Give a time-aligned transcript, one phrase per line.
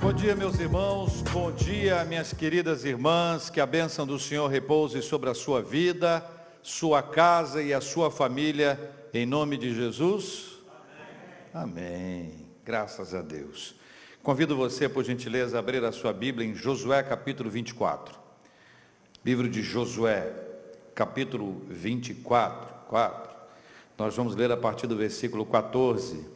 [0.00, 1.22] Bom dia, meus irmãos.
[1.32, 3.48] Bom dia, minhas queridas irmãs.
[3.48, 6.24] Que a bênção do Senhor repouse sobre a sua vida,
[6.62, 8.78] sua casa e a sua família,
[9.12, 10.60] em nome de Jesus.
[11.52, 11.72] Amém.
[11.72, 12.46] Amém.
[12.64, 13.74] Graças a Deus.
[14.22, 18.18] Convido você, por gentileza, a abrir a sua Bíblia em Josué capítulo 24.
[19.24, 20.32] Livro de Josué,
[20.94, 22.86] capítulo 24.
[22.88, 23.36] 4.
[23.98, 26.35] Nós vamos ler a partir do versículo 14.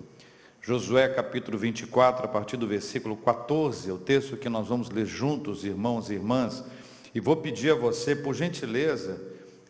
[0.62, 5.06] Josué capítulo 24, a partir do versículo 14, é o texto que nós vamos ler
[5.06, 6.62] juntos, irmãos e irmãs.
[7.14, 9.18] E vou pedir a você, por gentileza,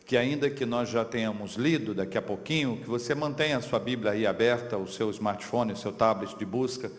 [0.05, 3.79] que ainda que nós já tenhamos lido daqui a pouquinho, que você mantenha a sua
[3.79, 6.91] Bíblia aí aberta, o seu smartphone, o seu tablet de busca,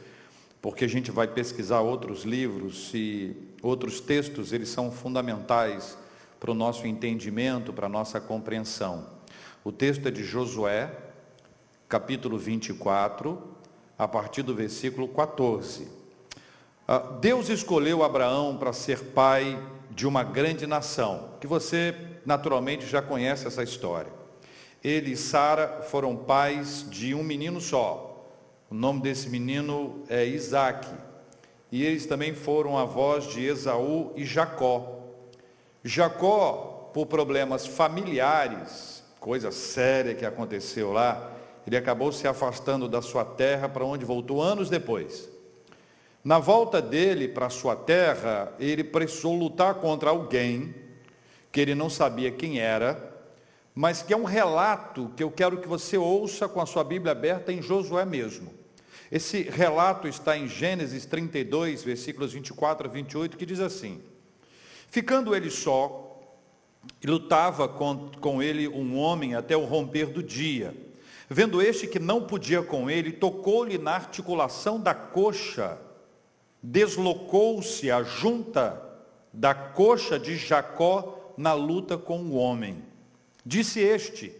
[0.62, 5.98] porque a gente vai pesquisar outros livros e outros textos, eles são fundamentais
[6.40, 9.06] para o nosso entendimento, para a nossa compreensão.
[9.66, 10.90] O texto é de Josué,
[11.90, 13.51] capítulo 24,
[14.02, 15.88] a partir do versículo 14.
[16.88, 21.94] Ah, Deus escolheu Abraão para ser pai de uma grande nação, que você
[22.26, 24.12] naturalmente já conhece essa história.
[24.84, 28.26] Ele e Sara foram pais de um menino só.
[28.72, 30.88] O nome desse menino é Isaac.
[31.72, 35.00] E eles também foram avós de Esaú e Jacó.
[35.84, 41.31] Jacó, por problemas familiares, coisa séria que aconteceu lá,
[41.66, 45.30] ele acabou se afastando da sua terra, para onde voltou anos depois.
[46.24, 50.74] Na volta dele para a sua terra, ele precisou lutar contra alguém
[51.52, 53.12] que ele não sabia quem era,
[53.74, 57.12] mas que é um relato que eu quero que você ouça com a sua Bíblia
[57.12, 58.54] aberta em Josué mesmo.
[59.12, 64.02] Esse relato está em Gênesis 32, versículos 24 a 28, que diz assim:
[64.90, 66.22] Ficando ele só,
[67.04, 70.74] lutava com, com ele um homem até o romper do dia.
[71.34, 75.80] Vendo este que não podia com ele, tocou-lhe na articulação da coxa,
[76.62, 78.84] deslocou-se a junta
[79.32, 82.84] da coxa de Jacó na luta com o homem.
[83.46, 84.36] Disse este: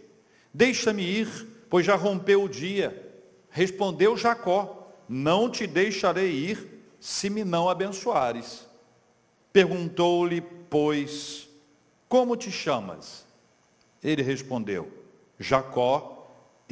[0.52, 3.10] Deixa-me ir, pois já rompeu o dia.
[3.48, 8.68] Respondeu Jacó: Não te deixarei ir, se me não abençoares.
[9.50, 11.48] Perguntou-lhe, pois,
[12.06, 13.24] como te chamas?
[14.04, 14.92] Ele respondeu:
[15.40, 16.18] Jacó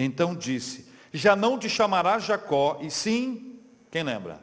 [0.04, 3.58] então disse: Já não te chamarás Jacó, e sim,
[3.90, 4.40] quem lembra?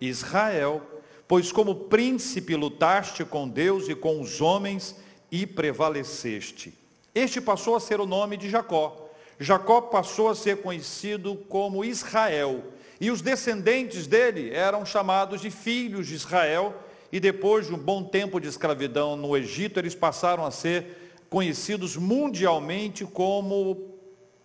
[0.00, 0.82] Israel,
[1.28, 4.96] pois como príncipe lutaste com Deus e com os homens
[5.30, 6.74] e prevaleceste.
[7.14, 9.08] Este passou a ser o nome de Jacó.
[9.38, 12.64] Jacó passou a ser conhecido como Israel.
[13.00, 16.74] E os descendentes dele eram chamados de filhos de Israel.
[17.10, 21.96] E depois de um bom tempo de escravidão no Egito, eles passaram a ser conhecidos
[21.96, 23.89] mundialmente como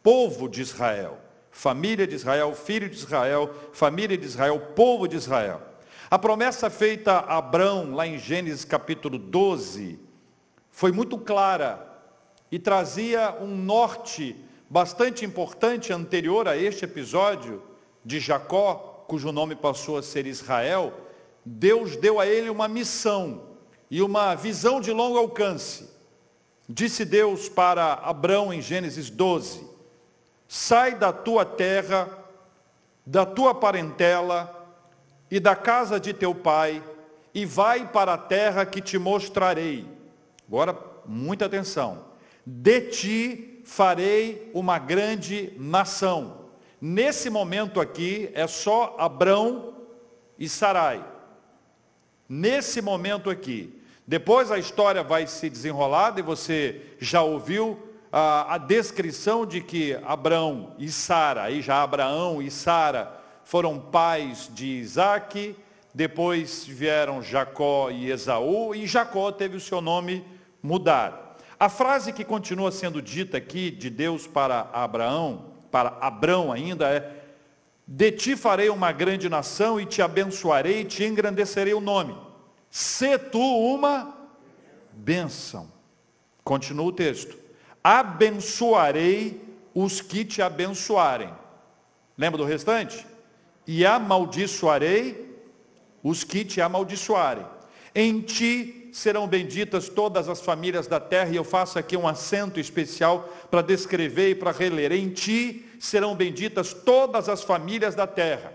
[0.05, 1.17] povo de Israel,
[1.49, 5.59] família de Israel, filho de Israel, família de Israel, povo de Israel.
[6.11, 9.99] A promessa feita a Abraão, lá em Gênesis capítulo 12,
[10.69, 11.83] foi muito clara
[12.51, 14.35] e trazia um norte
[14.69, 17.63] bastante importante anterior a este episódio
[18.05, 20.93] de Jacó, cujo nome passou a ser Israel.
[21.43, 23.41] Deus deu a ele uma missão
[23.89, 25.89] e uma visão de longo alcance.
[26.69, 29.73] Disse Deus para Abraão em Gênesis 12:
[30.57, 32.07] Sai da tua terra,
[33.05, 34.73] da tua parentela
[35.29, 36.81] e da casa de teu pai,
[37.33, 39.85] e vai para a terra que te mostrarei.
[40.47, 40.73] Agora,
[41.05, 42.05] muita atenção.
[42.45, 46.45] De ti farei uma grande nação.
[46.79, 49.73] Nesse momento aqui é só Abrão
[50.39, 51.03] e Sarai.
[52.29, 53.77] Nesse momento aqui.
[54.07, 57.84] Depois a história vai se desenrolar, e você já ouviu
[58.17, 63.11] a, a descrição de que Abraão e Sara, aí já Abraão e Sara
[63.43, 65.53] foram pais de Isaac,
[65.93, 70.23] depois vieram Jacó e Esaú, e Jacó teve o seu nome
[70.63, 71.19] mudado.
[71.59, 77.11] A frase que continua sendo dita aqui de Deus para Abraão, para Abrão ainda é:
[77.85, 82.15] De ti farei uma grande nação e te abençoarei e te engrandecerei o nome.
[82.71, 84.15] Se tu uma
[84.93, 85.69] bênção.
[86.45, 87.44] Continua o texto
[87.85, 89.39] abençoarei
[89.71, 91.31] os que te abençoarem.
[92.17, 93.05] Lembra do restante?
[93.67, 95.37] E amaldiçoarei
[96.03, 97.45] os que te amaldiçoarem.
[97.93, 102.59] Em ti serão benditas todas as famílias da terra, e eu faço aqui um acento
[102.59, 104.91] especial para descrever e para reler.
[104.91, 108.51] Em ti serão benditas todas as famílias da terra.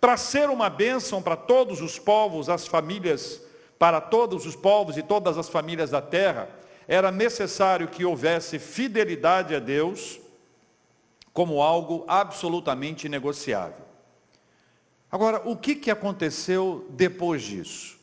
[0.00, 3.40] Para ser uma bênção para todos os povos, as famílias,
[3.78, 6.48] para todos os povos e todas as famílias da terra,
[6.86, 10.20] era necessário que houvesse fidelidade a Deus
[11.32, 13.84] como algo absolutamente negociável.
[15.10, 17.98] Agora, o que, que aconteceu depois disso?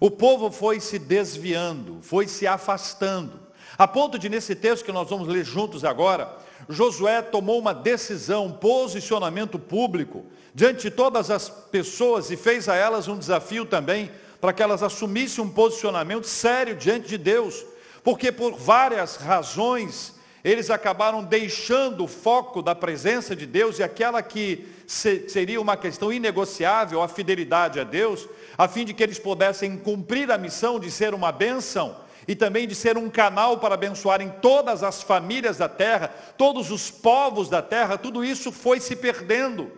[0.00, 3.44] O povo foi se desviando, foi se afastando,
[3.76, 6.36] a ponto de, nesse texto que nós vamos ler juntos agora,
[6.68, 10.24] Josué tomou uma decisão, um posicionamento público,
[10.54, 14.10] diante de todas as pessoas e fez a elas um desafio também,
[14.44, 17.64] para que elas assumissem um posicionamento sério diante de Deus,
[18.02, 24.22] porque por várias razões eles acabaram deixando o foco da presença de Deus e aquela
[24.22, 29.78] que seria uma questão inegociável, a fidelidade a Deus, a fim de que eles pudessem
[29.78, 31.96] cumprir a missão de ser uma bênção
[32.28, 36.70] e também de ser um canal para abençoar em todas as famílias da terra, todos
[36.70, 39.72] os povos da terra, tudo isso foi se perdendo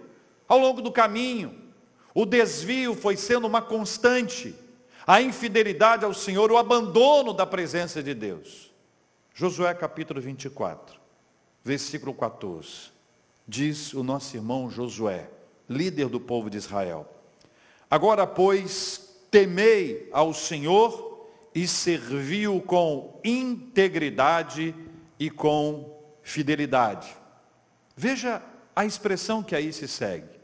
[0.48, 1.65] ao longo do caminho.
[2.16, 4.54] O desvio foi sendo uma constante,
[5.06, 8.72] a infidelidade ao Senhor, o abandono da presença de Deus.
[9.34, 10.98] Josué capítulo 24,
[11.62, 12.90] versículo 14.
[13.46, 15.28] Diz o nosso irmão Josué,
[15.68, 17.06] líder do povo de Israel:
[17.90, 24.74] Agora, pois, temei ao Senhor e servi-o com integridade
[25.20, 27.14] e com fidelidade.
[27.94, 28.42] Veja
[28.74, 30.35] a expressão que aí se segue.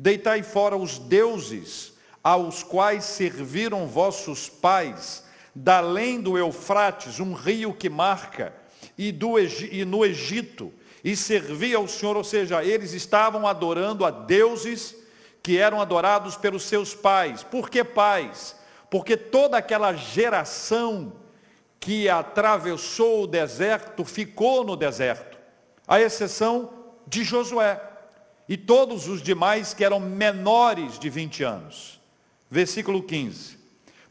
[0.00, 1.92] Deitai fora os deuses
[2.24, 5.22] aos quais serviram vossos pais
[5.54, 8.54] da além do Eufrates, um rio que marca,
[8.96, 10.72] e, do, e no Egito,
[11.04, 14.96] e servia ao Senhor, ou seja, eles estavam adorando a deuses
[15.42, 17.42] que eram adorados pelos seus pais.
[17.42, 18.56] Por que pais?
[18.88, 21.12] Porque toda aquela geração
[21.78, 25.36] que atravessou o deserto ficou no deserto,
[25.86, 26.72] à exceção
[27.06, 27.89] de Josué
[28.50, 32.00] e todos os demais que eram menores de 20 anos.
[32.50, 33.56] Versículo 15.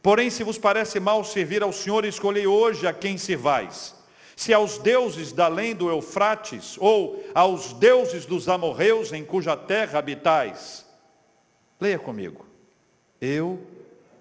[0.01, 3.93] Porém, se vos parece mal servir ao Senhor, escolhei hoje a quem servais.
[4.37, 9.99] Se aos deuses da além do Eufrates, ou aos deuses dos amorreus em cuja terra
[9.99, 10.85] habitais.
[11.77, 12.45] Leia comigo.
[13.19, 13.59] Eu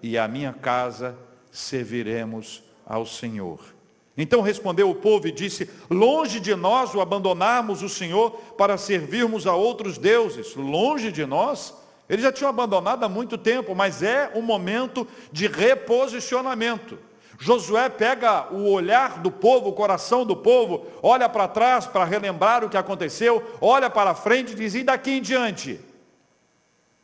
[0.03, 1.17] e a minha casa
[1.49, 3.78] serviremos ao Senhor.
[4.21, 9.47] Então respondeu o povo e disse: Longe de nós o abandonarmos o Senhor para servirmos
[9.47, 10.55] a outros deuses.
[10.55, 11.73] Longe de nós?
[12.09, 16.99] Eles já tinham abandonado há muito tempo, mas é um momento de reposicionamento.
[17.39, 22.65] Josué pega o olhar do povo, o coração do povo, olha para trás para relembrar
[22.65, 25.79] o que aconteceu, olha para frente e diz: e daqui em diante?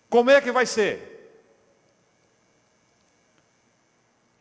[0.10, 1.15] Como é que vai ser?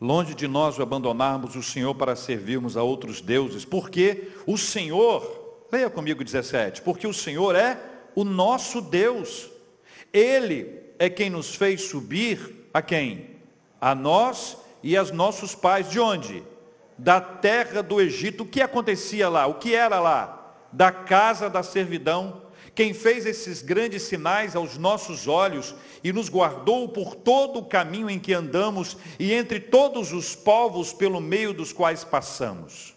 [0.04, 5.64] Longe de nós o abandonarmos o Senhor para servirmos a outros deuses, porque o Senhor,
[5.72, 7.80] leia comigo 17, porque o Senhor é
[8.14, 9.48] o nosso Deus.
[10.12, 13.30] Ele é quem nos fez subir a quem?
[13.80, 15.88] A nós e aos nossos pais.
[15.88, 16.42] De onde?
[16.98, 18.42] Da terra do Egito.
[18.42, 19.46] O que acontecia lá?
[19.46, 20.54] O que era lá?
[20.70, 22.42] Da casa da servidão.
[22.74, 28.10] Quem fez esses grandes sinais aos nossos olhos e nos guardou por todo o caminho
[28.10, 32.94] em que andamos e entre todos os povos pelo meio dos quais passamos.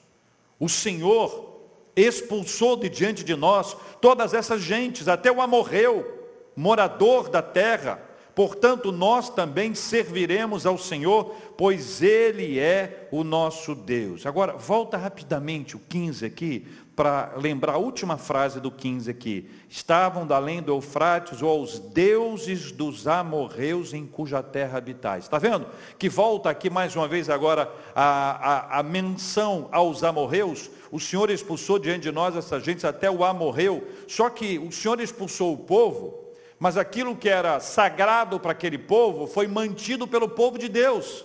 [0.60, 1.62] O Senhor
[1.96, 6.18] expulsou de diante de nós todas essas gentes, até o amorreu
[6.56, 8.02] morador da terra.
[8.34, 14.26] Portanto, nós também serviremos ao Senhor, pois Ele é o nosso Deus.
[14.26, 19.48] Agora, volta rapidamente o 15 aqui, para lembrar a última frase do 15 aqui.
[19.70, 25.26] Estavam da além do Eufrates ou aos deuses dos amorreus em cuja terra habitais.
[25.26, 25.68] Está vendo?
[26.00, 30.72] Que volta aqui mais uma vez agora a, a, a menção aos amorreus.
[30.92, 33.88] O Senhor expulsou diante de nós essa gente até o amorreu.
[34.08, 36.26] Só que o Senhor expulsou o povo
[36.60, 41.24] mas aquilo que era sagrado para aquele povo foi mantido pelo povo de Deus.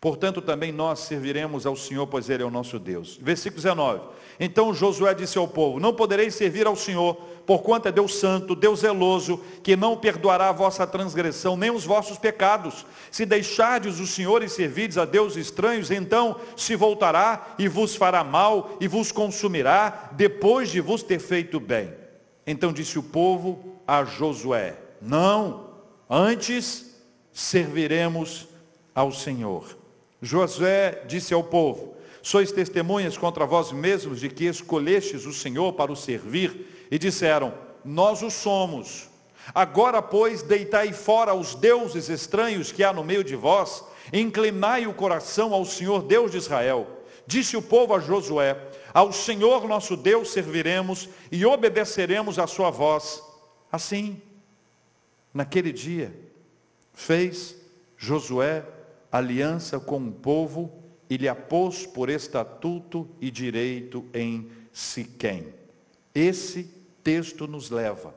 [0.00, 3.18] Portanto, também nós serviremos ao Senhor, pois Ele é o nosso Deus.
[3.20, 4.00] Versículo 19.
[4.38, 7.14] Então Josué disse ao povo: Não podereis servir ao Senhor,
[7.44, 12.16] porquanto é Deus santo, Deus zeloso, que não perdoará a vossa transgressão, nem os vossos
[12.16, 12.86] pecados.
[13.10, 18.24] Se deixardes o Senhor e servirdes a Deus estranhos, então se voltará e vos fará
[18.24, 21.92] mal e vos consumirá, depois de vos ter feito bem.
[22.46, 25.74] Então disse o povo a Josué: Não,
[26.08, 26.96] antes
[27.34, 28.48] serviremos
[28.94, 29.79] ao Senhor.
[30.22, 35.92] Josué disse ao povo: Sois testemunhas contra vós mesmos de que escolhestes o Senhor para
[35.92, 39.08] o servir, e disseram: Nós o somos.
[39.54, 44.94] Agora, pois, deitai fora os deuses estranhos que há no meio de vós, inclinai o
[44.94, 46.86] coração ao Senhor Deus de Israel.
[47.26, 48.56] Disse o povo a Josué:
[48.92, 53.22] ao Senhor nosso Deus serviremos e obedeceremos à sua voz.
[53.70, 54.20] Assim,
[55.32, 56.12] naquele dia,
[56.92, 57.56] fez
[57.96, 58.64] Josué
[59.10, 60.72] aliança com o povo
[61.08, 65.52] e lhe apôs por estatuto e direito em Siquém.
[66.14, 66.64] Esse
[67.02, 68.14] texto nos leva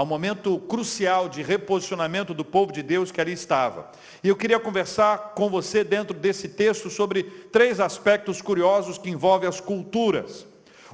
[0.00, 3.90] um momento crucial de reposicionamento do povo de Deus que ali estava.
[4.24, 9.48] E eu queria conversar com você dentro desse texto sobre três aspectos curiosos que envolvem
[9.48, 10.46] as culturas.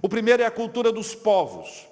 [0.02, 1.86] O primeiro é a cultura dos povos.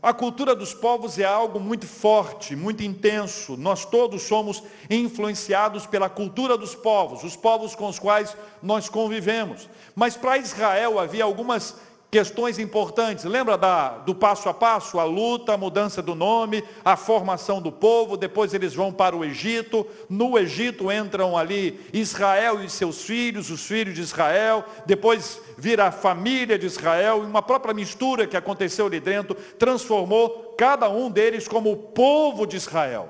[0.00, 3.56] A cultura dos povos é algo muito forte, muito intenso.
[3.56, 9.68] Nós todos somos influenciados pela cultura dos povos, os povos com os quais nós convivemos.
[9.94, 11.74] Mas para Israel havia algumas
[12.10, 13.24] questões importantes.
[13.24, 14.98] Lembra da, do passo a passo?
[14.98, 19.24] A luta, a mudança do nome, a formação do povo, depois eles vão para o
[19.24, 19.86] Egito.
[20.08, 25.92] No Egito entram ali Israel e seus filhos, os filhos de Israel, depois vira a
[25.92, 31.46] família de Israel, e uma própria mistura que aconteceu ali dentro transformou cada um deles
[31.46, 33.08] como o povo de Israel.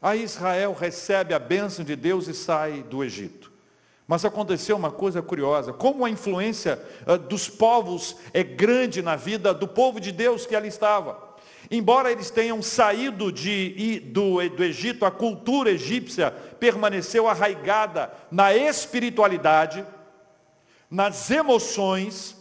[0.00, 3.37] Aí Israel recebe a bênção de Deus e sai do Egito.
[4.08, 9.52] Mas aconteceu uma coisa curiosa, como a influência uh, dos povos é grande na vida
[9.52, 11.28] do povo de Deus que ali estava.
[11.70, 19.84] Embora eles tenham saído de, do, do Egito, a cultura egípcia permaneceu arraigada na espiritualidade,
[20.90, 22.34] nas emoções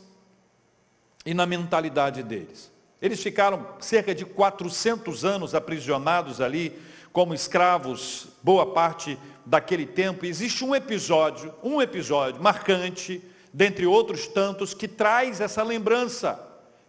[1.26, 2.72] e na mentalidade deles.
[3.02, 6.80] Eles ficaram cerca de 400 anos aprisionados ali,
[7.12, 13.22] como escravos, boa parte daquele tempo, existe um episódio, um episódio marcante,
[13.54, 16.38] dentre outros tantos, que traz essa lembrança.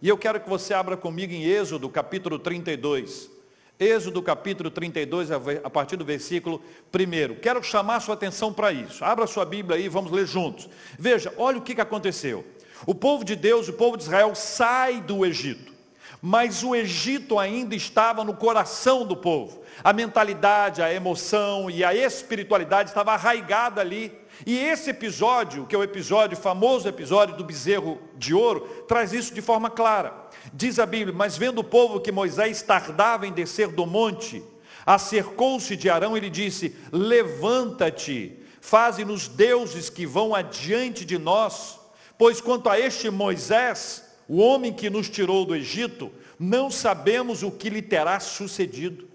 [0.01, 3.31] E eu quero que você abra comigo em Êxodo, capítulo 32.
[3.79, 6.61] Êxodo, capítulo 32, a partir do versículo
[6.93, 7.39] 1.
[7.39, 9.05] Quero chamar sua atenção para isso.
[9.05, 10.69] Abra sua Bíblia aí, vamos ler juntos.
[10.97, 12.45] Veja, olha o que aconteceu.
[12.85, 15.78] O povo de Deus, o povo de Israel, sai do Egito.
[16.21, 19.61] Mas o Egito ainda estava no coração do povo.
[19.83, 24.11] A mentalidade, a emoção e a espiritualidade estava arraigada ali.
[24.45, 29.33] E esse episódio, que é o episódio, famoso episódio do bezerro de ouro, traz isso
[29.33, 30.13] de forma clara.
[30.53, 34.43] Diz a Bíblia, mas vendo o povo que Moisés tardava em descer do monte,
[34.85, 41.79] acercou-se de Arão e lhe disse, levanta-te, faze-nos deuses que vão adiante de nós,
[42.17, 47.49] pois quanto a este Moisés, o homem que nos tirou do Egito, não sabemos o
[47.49, 49.07] que lhe terá sucedido.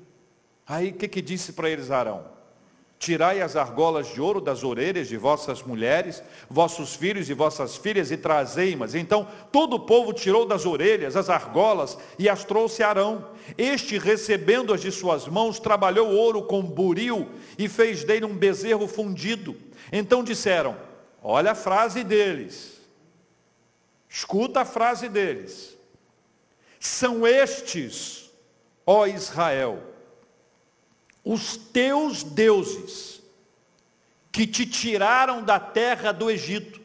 [0.66, 2.34] Aí o que, que disse para eles Arão?
[2.98, 8.10] Tirai as argolas de ouro das orelhas de vossas mulheres, vossos filhos e vossas filhas,
[8.10, 8.94] e trazei-mas.
[8.94, 13.28] Então todo o povo tirou das orelhas as argolas e as trouxe a Arão.
[13.56, 19.54] Este, recebendo-as de suas mãos, trabalhou ouro com buril e fez dele um bezerro fundido.
[19.92, 20.74] Então disseram:
[21.22, 22.73] Olha a frase deles.
[24.16, 25.76] Escuta a frase deles.
[26.78, 28.30] São estes,
[28.86, 29.82] ó Israel,
[31.24, 33.20] os teus deuses
[34.30, 36.80] que te tiraram da terra do Egito.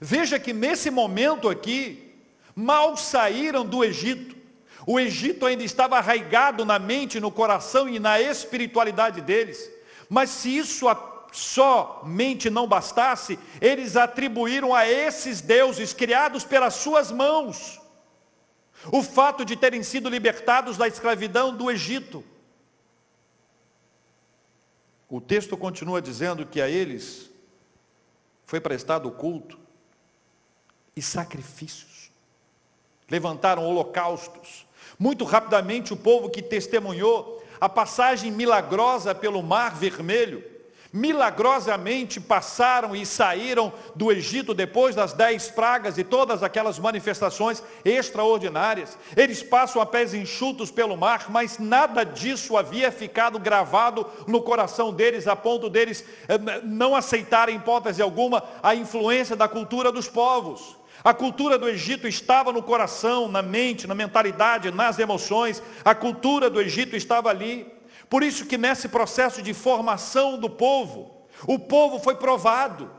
[0.00, 2.14] Veja que nesse momento aqui,
[2.56, 4.34] mal saíram do Egito.
[4.86, 9.70] O Egito ainda estava arraigado na mente, no coração e na espiritualidade deles.
[10.08, 10.88] Mas se isso
[11.32, 17.80] somente não bastasse, eles atribuíram a esses deuses criados pelas suas mãos
[18.92, 22.24] o fato de terem sido libertados da escravidão do Egito.
[25.08, 27.28] O texto continua dizendo que a eles
[28.46, 29.58] foi prestado culto
[30.96, 32.10] e sacrifícios.
[33.08, 34.66] Levantaram holocaustos.
[34.98, 40.44] Muito rapidamente o povo que testemunhou a passagem milagrosa pelo Mar Vermelho
[40.92, 48.98] milagrosamente passaram e saíram do Egito depois das dez pragas e todas aquelas manifestações extraordinárias.
[49.16, 54.92] Eles passam a pés enxutos pelo mar, mas nada disso havia ficado gravado no coração
[54.92, 60.08] deles, a ponto deles eh, não aceitarem, em hipótese alguma, a influência da cultura dos
[60.08, 60.76] povos.
[61.02, 65.62] A cultura do Egito estava no coração, na mente, na mentalidade, nas emoções.
[65.82, 67.79] A cultura do Egito estava ali.
[68.10, 72.90] Por isso que nesse processo de formação do povo, o povo foi provado.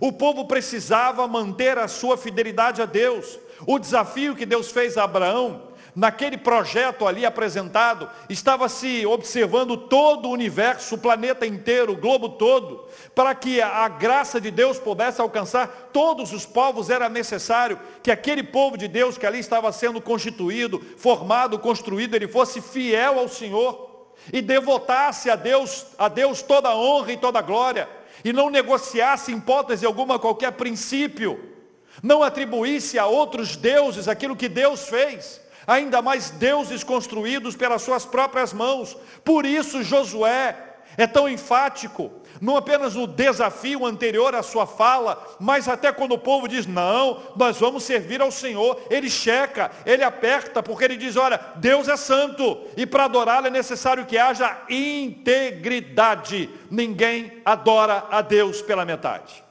[0.00, 3.38] O povo precisava manter a sua fidelidade a Deus.
[3.64, 10.28] O desafio que Deus fez a Abraão, naquele projeto ali apresentado, estava se observando todo
[10.28, 12.84] o universo, o planeta inteiro, o globo todo,
[13.14, 18.42] para que a graça de Deus pudesse alcançar todos os povos, era necessário que aquele
[18.42, 23.87] povo de Deus que ali estava sendo constituído, formado, construído, ele fosse fiel ao Senhor
[24.32, 27.88] e devotasse a Deus, a Deus toda a honra e toda a glória,
[28.24, 31.54] e não negociasse em hipótese alguma qualquer princípio,
[32.02, 38.04] não atribuísse a outros deuses aquilo que Deus fez, ainda mais deuses construídos pelas suas
[38.04, 38.96] próprias mãos.
[39.24, 40.67] Por isso Josué
[40.98, 46.18] é tão enfático, não apenas no desafio anterior à sua fala, mas até quando o
[46.18, 51.16] povo diz, não, nós vamos servir ao Senhor, ele checa, ele aperta, porque ele diz,
[51.16, 58.20] olha, Deus é santo, e para adorá-lo é necessário que haja integridade, ninguém adora a
[58.20, 59.44] Deus pela metade.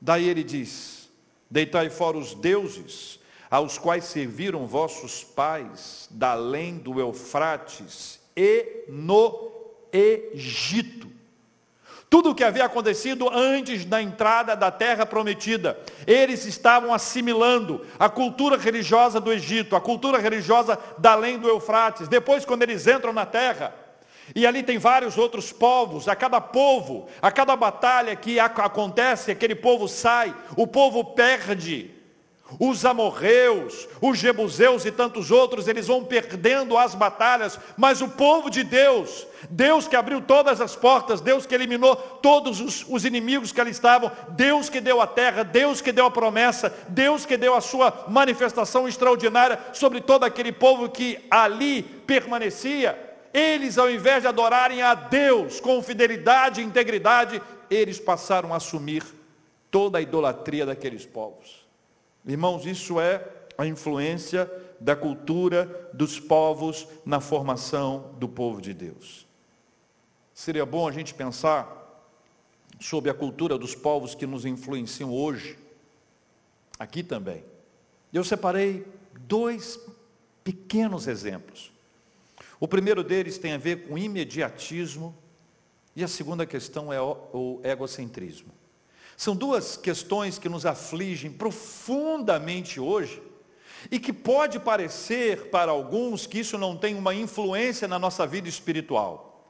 [0.00, 1.08] Daí ele diz,
[1.48, 9.51] deitai fora os deuses, aos quais serviram vossos pais, da além do Eufrates e no
[9.92, 11.10] Egito.
[12.08, 15.78] Tudo o que havia acontecido antes da entrada da terra prometida.
[16.06, 22.08] Eles estavam assimilando a cultura religiosa do Egito, a cultura religiosa da além do Eufrates.
[22.08, 23.74] Depois, quando eles entram na terra,
[24.34, 29.54] e ali tem vários outros povos, a cada povo, a cada batalha que acontece, aquele
[29.54, 31.91] povo sai, o povo perde
[32.58, 38.50] os amorreus, os jebuseus e tantos outros, eles vão perdendo as batalhas, mas o povo
[38.50, 43.52] de Deus, Deus que abriu todas as portas, Deus que eliminou todos os, os, inimigos
[43.52, 47.36] que ali estavam, Deus que deu a terra, Deus que deu a promessa, Deus que
[47.36, 52.98] deu a sua manifestação extraordinária sobre todo aquele povo que ali permanecia,
[53.32, 57.40] eles ao invés de adorarem a Deus com fidelidade e integridade,
[57.70, 59.02] eles passaram a assumir
[59.70, 61.61] toda a idolatria daqueles povos.
[62.26, 63.26] Irmãos, isso é
[63.58, 64.50] a influência
[64.80, 69.26] da cultura dos povos na formação do povo de Deus.
[70.34, 71.78] Seria bom a gente pensar
[72.80, 75.58] sobre a cultura dos povos que nos influenciam hoje,
[76.78, 77.44] aqui também.
[78.12, 78.84] Eu separei
[79.20, 79.78] dois
[80.42, 81.72] pequenos exemplos.
[82.58, 85.14] O primeiro deles tem a ver com imediatismo
[85.94, 88.52] e a segunda questão é o egocentrismo.
[89.22, 93.22] São duas questões que nos afligem profundamente hoje
[93.88, 98.48] e que pode parecer para alguns que isso não tem uma influência na nossa vida
[98.48, 99.48] espiritual.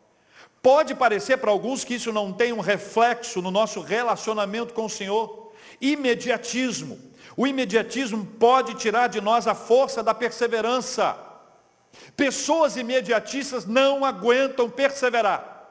[0.61, 4.91] Pode parecer para alguns que isso não tem um reflexo no nosso relacionamento com o
[4.91, 5.55] Senhor.
[5.81, 7.01] Imediatismo.
[7.35, 11.17] O imediatismo pode tirar de nós a força da perseverança.
[12.15, 15.67] Pessoas imediatistas não aguentam perseverar,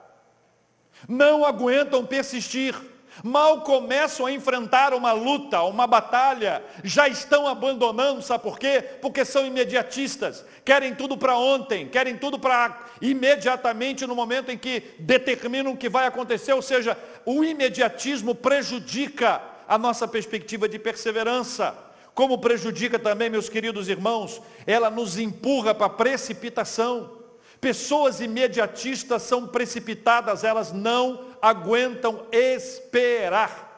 [1.07, 2.89] não aguentam persistir.
[3.23, 8.83] Mal começam a enfrentar uma luta, uma batalha, já estão abandonando, sabe por quê?
[9.01, 14.95] Porque são imediatistas, querem tudo para ontem, querem tudo para imediatamente no momento em que
[14.99, 21.75] determinam o que vai acontecer, ou seja, o imediatismo prejudica a nossa perspectiva de perseverança.
[22.13, 27.21] Como prejudica também, meus queridos irmãos, ela nos empurra para a precipitação.
[27.61, 33.69] Pessoas imediatistas são precipitadas, elas não aguentam esperar.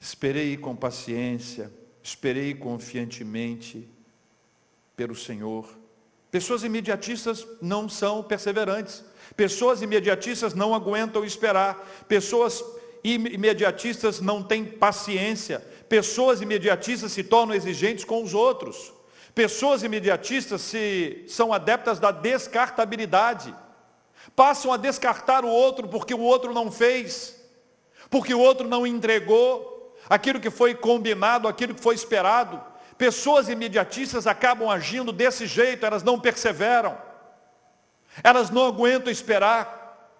[0.00, 1.72] Esperei com paciência,
[2.02, 3.88] esperei confiantemente
[4.96, 5.68] pelo Senhor.
[6.30, 9.04] Pessoas imediatistas não são perseverantes.
[9.36, 12.04] Pessoas imediatistas não aguentam esperar.
[12.06, 12.62] Pessoas
[13.02, 15.60] imediatistas não têm paciência.
[15.88, 18.92] Pessoas imediatistas se tornam exigentes com os outros.
[19.36, 23.54] Pessoas imediatistas se, são adeptas da descartabilidade.
[24.34, 27.38] Passam a descartar o outro porque o outro não fez,
[28.08, 32.58] porque o outro não entregou aquilo que foi combinado, aquilo que foi esperado.
[32.96, 36.96] Pessoas imediatistas acabam agindo desse jeito, elas não perseveram,
[38.24, 40.16] elas não aguentam esperar,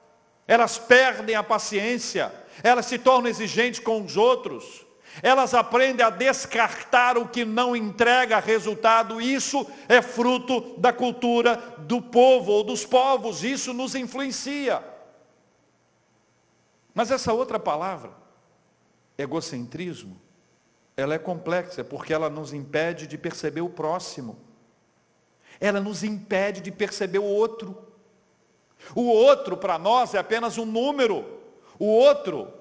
[0.46, 2.30] elas perdem a paciência,
[2.62, 4.85] elas se tornam exigentes com os outros.
[5.22, 9.20] Elas aprendem a descartar o que não entrega resultado.
[9.20, 13.42] Isso é fruto da cultura do povo ou dos povos.
[13.42, 14.82] Isso nos influencia.
[16.94, 18.12] Mas essa outra palavra,
[19.16, 20.20] egocentrismo,
[20.96, 24.38] ela é complexa porque ela nos impede de perceber o próximo.
[25.60, 27.86] Ela nos impede de perceber o outro.
[28.94, 31.40] O outro para nós é apenas um número.
[31.78, 32.52] O outro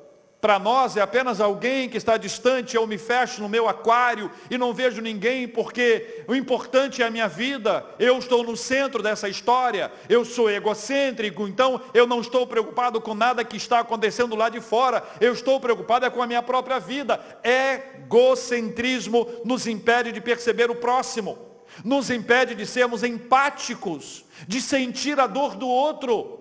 [0.45, 4.60] para nós é apenas alguém que está distante, eu me fecho no meu aquário e
[4.60, 9.27] não vejo ninguém, porque o importante é a minha vida, eu estou no centro dessa
[9.27, 14.47] história, eu sou egocêntrico, então eu não estou preocupado com nada que está acontecendo lá
[14.47, 17.19] de fora, eu estou preocupado é com a minha própria vida.
[17.43, 21.39] Egocentrismo nos impede de perceber o próximo,
[21.84, 26.39] nos impede de sermos empáticos, de sentir a dor do outro,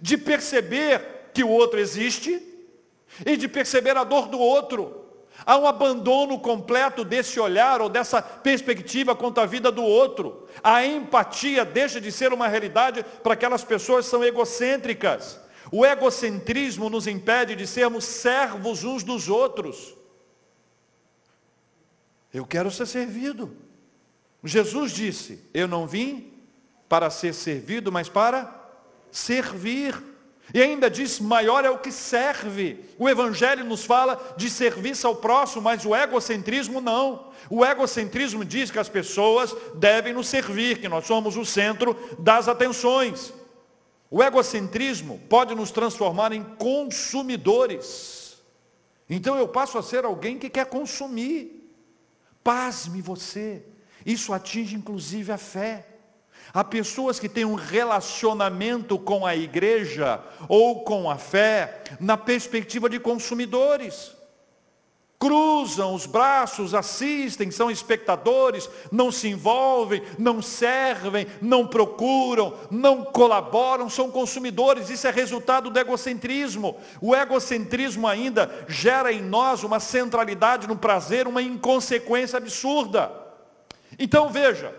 [0.00, 2.50] de perceber que o outro existe
[3.24, 5.02] e de perceber a dor do outro.
[5.44, 10.46] Há um abandono completo desse olhar ou dessa perspectiva quanto à vida do outro.
[10.62, 15.40] A empatia deixa de ser uma realidade para aquelas pessoas que são egocêntricas.
[15.70, 19.94] O egocentrismo nos impede de sermos servos uns dos outros.
[22.32, 23.56] Eu quero ser servido.
[24.44, 26.32] Jesus disse: Eu não vim
[26.88, 28.52] para ser servido, mas para
[29.10, 30.11] servir.
[30.54, 32.84] E ainda diz: maior é o que serve.
[32.98, 37.32] O Evangelho nos fala de serviço ao próximo, mas o egocentrismo não.
[37.48, 42.48] O egocentrismo diz que as pessoas devem nos servir, que nós somos o centro das
[42.48, 43.32] atenções.
[44.10, 48.36] O egocentrismo pode nos transformar em consumidores.
[49.08, 51.60] Então eu passo a ser alguém que quer consumir.
[52.44, 53.64] Pasme você.
[54.04, 55.86] Isso atinge inclusive a fé.
[56.54, 62.90] Há pessoas que têm um relacionamento com a igreja ou com a fé na perspectiva
[62.90, 64.12] de consumidores.
[65.18, 73.88] Cruzam os braços, assistem, são espectadores, não se envolvem, não servem, não procuram, não colaboram,
[73.88, 74.90] são consumidores.
[74.90, 76.76] Isso é resultado do egocentrismo.
[77.00, 83.10] O egocentrismo ainda gera em nós uma centralidade no prazer, uma inconsequência absurda.
[83.96, 84.74] Então veja,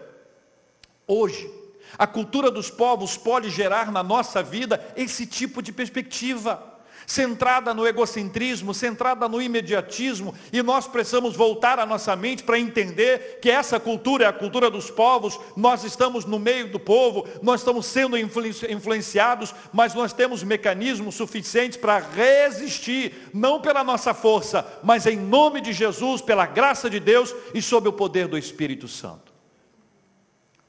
[1.08, 1.62] hoje,
[1.97, 6.73] a cultura dos povos pode gerar na nossa vida esse tipo de perspectiva,
[7.06, 13.39] centrada no egocentrismo, centrada no imediatismo, e nós precisamos voltar a nossa mente para entender
[13.41, 17.62] que essa cultura é a cultura dos povos, nós estamos no meio do povo, nós
[17.62, 25.06] estamos sendo influenciados, mas nós temos mecanismos suficientes para resistir, não pela nossa força, mas
[25.06, 29.34] em nome de Jesus, pela graça de Deus e sob o poder do Espírito Santo.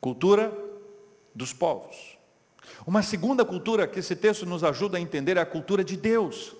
[0.00, 0.63] Cultura
[1.34, 2.14] dos povos.
[2.86, 6.54] Uma segunda cultura que esse texto nos ajuda a entender é a cultura de Deus.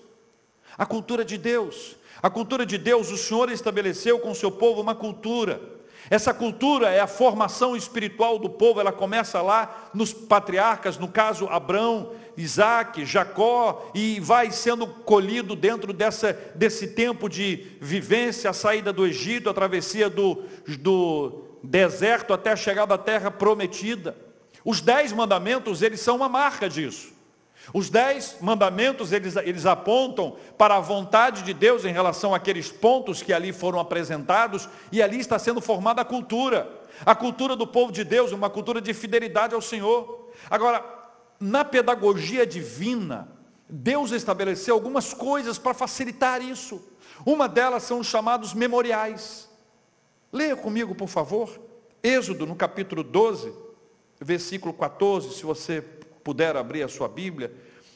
[0.77, 1.95] A cultura de Deus.
[2.21, 5.61] A cultura de Deus, o Senhor estabeleceu com o seu povo uma cultura.
[6.09, 11.47] Essa cultura é a formação espiritual do povo, ela começa lá nos patriarcas, no caso
[11.47, 18.93] Abraão, Isaac, Jacó, e vai sendo colhido dentro dessa, desse tempo de vivência, a saída
[18.93, 20.43] do Egito, a travessia do,
[20.79, 24.24] do deserto até a chegada à terra prometida.
[24.65, 27.13] Os dez mandamentos, eles são uma marca disso.
[27.71, 33.21] Os dez mandamentos, eles, eles apontam para a vontade de Deus em relação àqueles pontos
[33.21, 36.67] que ali foram apresentados, e ali está sendo formada a cultura.
[37.05, 40.31] A cultura do povo de Deus, uma cultura de fidelidade ao Senhor.
[40.49, 40.83] Agora,
[41.39, 43.27] na pedagogia divina,
[43.69, 46.81] Deus estabeleceu algumas coisas para facilitar isso.
[47.23, 49.47] Uma delas são os chamados memoriais.
[50.33, 51.59] Leia comigo, por favor,
[52.01, 53.64] Êxodo, no capítulo 12
[54.19, 55.83] versículo 14, se você
[56.23, 57.51] puder abrir a sua Bíblia,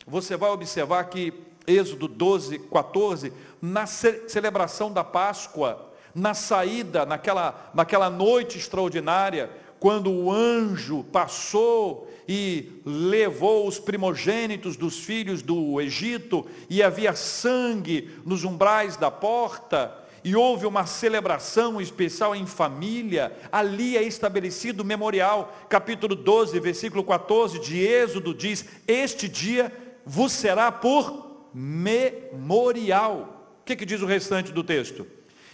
[0.05, 1.33] você vai observar que
[1.67, 10.31] Êxodo 12, 14, na celebração da Páscoa, na saída, naquela, naquela noite extraordinária, quando o
[10.31, 18.97] anjo passou e levou os primogênitos dos filhos do Egito, e havia sangue nos umbrais
[18.97, 25.53] da porta, e houve uma celebração especial em família, ali é estabelecido o memorial.
[25.69, 29.71] Capítulo 12, versículo 14 de Êxodo diz: Este dia
[30.05, 33.35] vos será por memorial.
[33.61, 35.05] O que, que diz o restante do texto?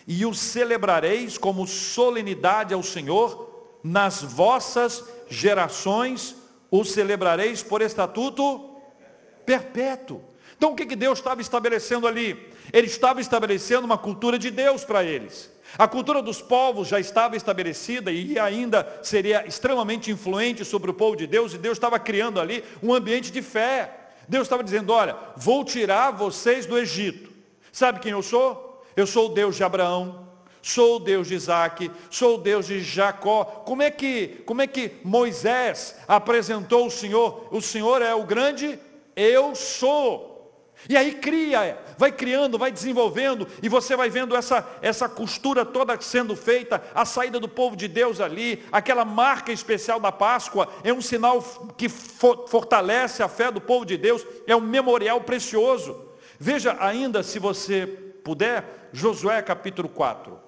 [0.08, 6.36] E o celebrareis como solenidade ao Senhor nas vossas gerações,
[6.72, 8.76] o celebrareis por estatuto
[9.46, 10.22] perpétuo.
[10.58, 12.55] Então o que, que Deus estava estabelecendo ali?
[12.72, 15.52] Ele estava estabelecendo uma cultura de Deus para eles.
[15.78, 21.16] A cultura dos povos já estava estabelecida e ainda seria extremamente influente sobre o povo
[21.16, 23.92] de Deus, e Deus estava criando ali um ambiente de fé.
[24.28, 27.32] Deus estava dizendo: Olha, vou tirar vocês do Egito.
[27.72, 28.84] Sabe quem eu sou?
[28.96, 30.30] Eu sou o Deus de Abraão,
[30.62, 33.44] sou o Deus de Isaac, sou o Deus de Jacó.
[33.44, 37.48] Como é que, como é que Moisés apresentou o Senhor?
[37.52, 38.80] O Senhor é o grande
[39.16, 40.36] eu sou.
[40.90, 46.00] E aí cria, vai criando, vai desenvolvendo, e você vai vendo essa, essa costura toda
[46.02, 50.94] sendo feita, a saída do povo de Deus ali, aquela marca especial da Páscoa, é
[50.94, 51.42] um sinal
[51.78, 56.06] que fortalece a fé do povo de Deus, é um memorial precioso.
[56.40, 57.86] Veja ainda, se você
[58.24, 60.40] puder, Josué capítulo 4.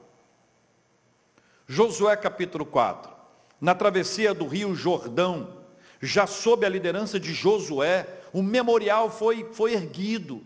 [1.68, 3.12] Josué capítulo 4.
[3.60, 5.58] Na travessia do rio Jordão,
[6.02, 10.42] já sob a liderança de Josué, um memorial foi, foi erguido,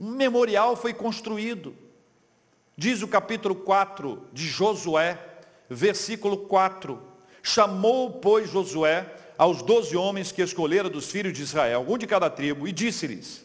[0.00, 1.74] um memorial foi construído.
[2.74, 5.18] Diz o capítulo 4 de Josué,
[5.68, 6.98] versículo 4:
[7.42, 12.30] Chamou, pois, Josué aos doze homens que escolhera dos filhos de Israel, um de cada
[12.30, 13.44] tribo, e disse-lhes: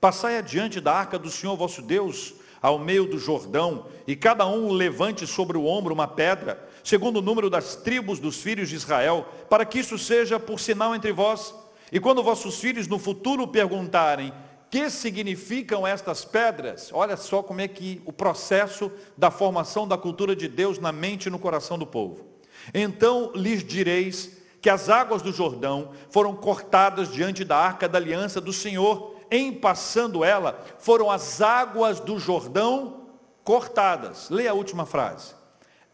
[0.00, 4.70] Passai adiante da arca do Senhor vosso Deus, ao meio do Jordão, e cada um
[4.70, 9.26] levante sobre o ombro uma pedra, segundo o número das tribos dos filhos de Israel,
[9.48, 11.52] para que isso seja por sinal entre vós.
[11.90, 14.32] E quando vossos filhos no futuro perguntarem
[14.70, 20.36] que significam estas pedras, olha só como é que o processo da formação da cultura
[20.36, 22.24] de Deus na mente e no coração do povo.
[22.72, 28.40] Então lhes direis que as águas do Jordão foram cortadas diante da arca da aliança
[28.40, 33.06] do Senhor, em passando ela, foram as águas do Jordão
[33.42, 34.28] cortadas.
[34.30, 35.34] Leia a última frase.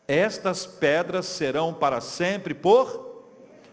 [0.08, 3.24] Estas pedras serão para sempre por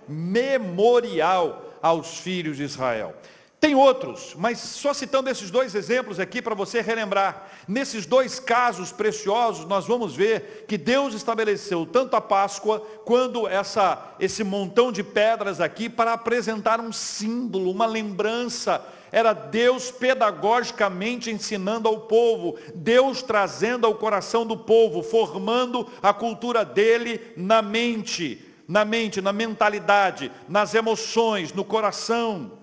[0.08, 3.16] memorial aos filhos de Israel.
[3.64, 7.50] Tem outros, mas só citando esses dois exemplos aqui para você relembrar.
[7.66, 14.16] Nesses dois casos preciosos, nós vamos ver que Deus estabeleceu tanto a Páscoa quanto essa,
[14.20, 18.86] esse montão de pedras aqui para apresentar um símbolo, uma lembrança.
[19.14, 26.66] Era Deus pedagogicamente ensinando ao povo, Deus trazendo ao coração do povo, formando a cultura
[26.66, 32.62] dele na mente, na mente, na mentalidade, nas emoções, no coração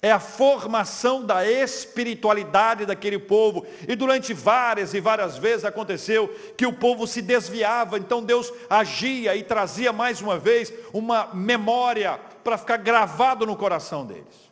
[0.00, 3.66] é a formação da espiritualidade daquele povo.
[3.86, 9.34] E durante várias e várias vezes aconteceu que o povo se desviava, então Deus agia
[9.34, 14.48] e trazia mais uma vez uma memória para ficar gravado no coração deles.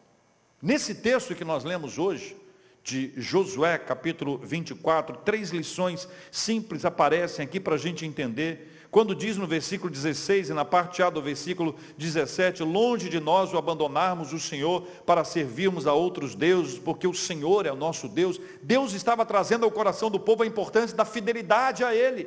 [0.60, 2.36] Nesse texto que nós lemos hoje,
[2.82, 9.36] de Josué, capítulo 24, três lições simples aparecem aqui para a gente entender quando diz
[9.36, 14.32] no versículo 16 e na parte A do versículo 17, longe de nós o abandonarmos
[14.32, 18.94] o Senhor para servirmos a outros deuses, porque o Senhor é o nosso Deus, Deus
[18.94, 22.26] estava trazendo ao coração do povo a importância da fidelidade a Ele.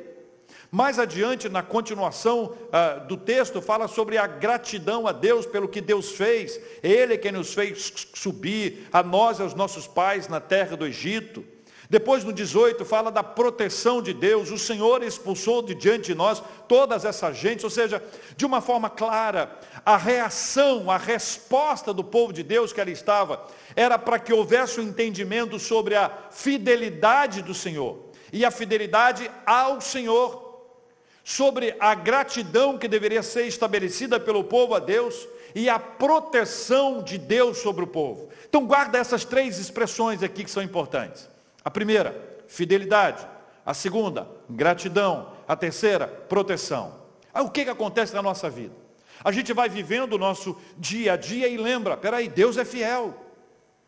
[0.70, 5.80] Mais adiante, na continuação ah, do texto, fala sobre a gratidão a Deus pelo que
[5.80, 6.60] Deus fez.
[6.84, 10.86] Ele é quem nos fez subir, a nós e aos nossos pais, na terra do
[10.86, 11.44] Egito.
[11.90, 16.40] Depois no 18 fala da proteção de Deus, o Senhor expulsou de diante de nós
[16.68, 18.00] todas essas gentes, ou seja,
[18.36, 23.44] de uma forma clara, a reação, a resposta do povo de Deus que ali estava,
[23.74, 27.98] era para que houvesse um entendimento sobre a fidelidade do Senhor,
[28.32, 30.48] e a fidelidade ao Senhor,
[31.24, 35.26] sobre a gratidão que deveria ser estabelecida pelo povo a Deus,
[35.56, 38.28] e a proteção de Deus sobre o povo.
[38.48, 41.29] Então guarda essas três expressões aqui que são importantes.
[41.64, 43.26] A primeira, fidelidade.
[43.64, 45.32] A segunda, gratidão.
[45.46, 46.94] A terceira, proteção.
[47.32, 48.74] Aí o que, que acontece na nossa vida?
[49.22, 53.14] A gente vai vivendo o nosso dia a dia e lembra, peraí, Deus é fiel.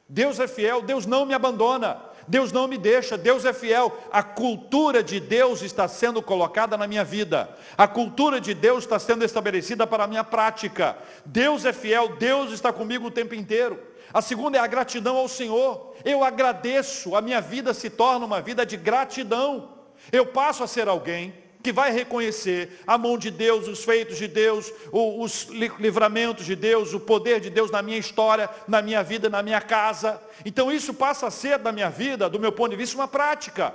[0.09, 2.03] Deus é fiel, Deus não me abandona.
[2.29, 3.99] Deus não me deixa, Deus é fiel.
[4.13, 7.49] A cultura de Deus está sendo colocada na minha vida.
[7.77, 10.97] A cultura de Deus está sendo estabelecida para a minha prática.
[11.25, 13.79] Deus é fiel, Deus está comigo o tempo inteiro.
[14.13, 15.95] A segunda é a gratidão ao Senhor.
[16.05, 19.73] Eu agradeço, a minha vida se torna uma vida de gratidão.
[20.11, 24.27] Eu passo a ser alguém que vai reconhecer a mão de Deus, os feitos de
[24.27, 25.45] Deus, os
[25.79, 29.61] livramentos de Deus, o poder de Deus na minha história, na minha vida, na minha
[29.61, 30.21] casa.
[30.45, 33.73] Então isso passa a ser da minha vida, do meu ponto de vista, uma prática.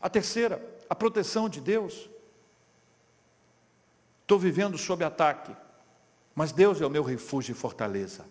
[0.00, 2.08] A terceira, a proteção de Deus.
[4.22, 5.54] Estou vivendo sob ataque,
[6.34, 8.24] mas Deus é o meu refúgio e fortaleza.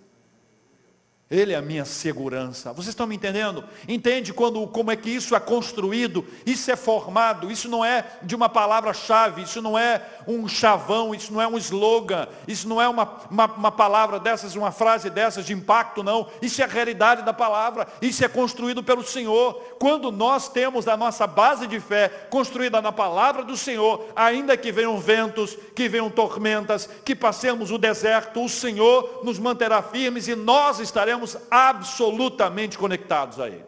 [1.30, 2.72] Ele é a minha segurança.
[2.72, 3.62] Vocês estão me entendendo?
[3.86, 8.34] Entende quando, como é que isso é construído, isso é formado, isso não é de
[8.34, 12.88] uma palavra-chave, isso não é um chavão, isso não é um slogan, isso não é
[12.88, 16.28] uma, uma, uma, palavra dessas, uma frase dessas de impacto, não.
[16.42, 19.56] Isso é a realidade da palavra, isso é construído pelo Senhor.
[19.78, 24.72] Quando nós temos a nossa base de fé construída na palavra do Senhor, ainda que
[24.72, 30.34] venham ventos, que venham tormentas, que passemos o deserto, o Senhor nos manterá firmes e
[30.34, 33.66] nós estaremos estaremos absolutamente conectados a Ele.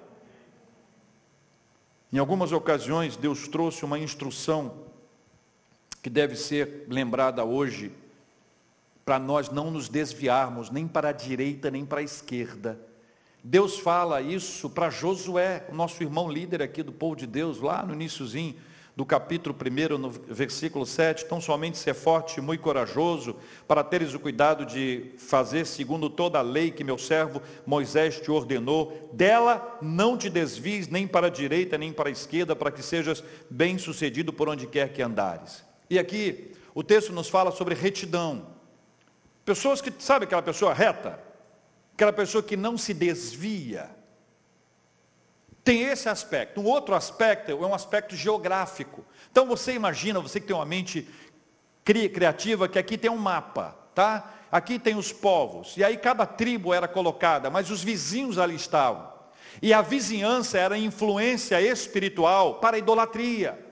[2.11, 4.73] Em algumas ocasiões, Deus trouxe uma instrução
[6.01, 7.91] que deve ser lembrada hoje,
[9.03, 12.79] para nós não nos desviarmos nem para a direita nem para a esquerda.
[13.43, 17.93] Deus fala isso para Josué, nosso irmão líder aqui do povo de Deus, lá no
[17.93, 18.55] iníciozinho
[18.95, 23.35] do capítulo 1, no versículo 7, tão somente ser forte e muito corajoso,
[23.67, 28.29] para teres o cuidado de fazer segundo toda a lei que meu servo Moisés te
[28.29, 32.83] ordenou, dela não te desvies nem para a direita nem para a esquerda, para que
[32.83, 35.63] sejas bem sucedido por onde quer que andares.
[35.89, 38.47] E aqui o texto nos fala sobre retidão.
[39.45, 41.19] Pessoas que, sabe aquela pessoa reta?
[41.93, 43.98] Aquela pessoa que não se desvia
[45.69, 46.59] tem esse aspecto.
[46.59, 49.05] Um outro aspecto é um aspecto geográfico.
[49.31, 51.07] Então você imagina, você que tem uma mente
[51.83, 54.33] criativa, que aqui tem um mapa, tá?
[54.51, 59.13] Aqui tem os povos, e aí cada tribo era colocada, mas os vizinhos ali estavam.
[59.61, 63.68] E a vizinhança era influência espiritual para a idolatria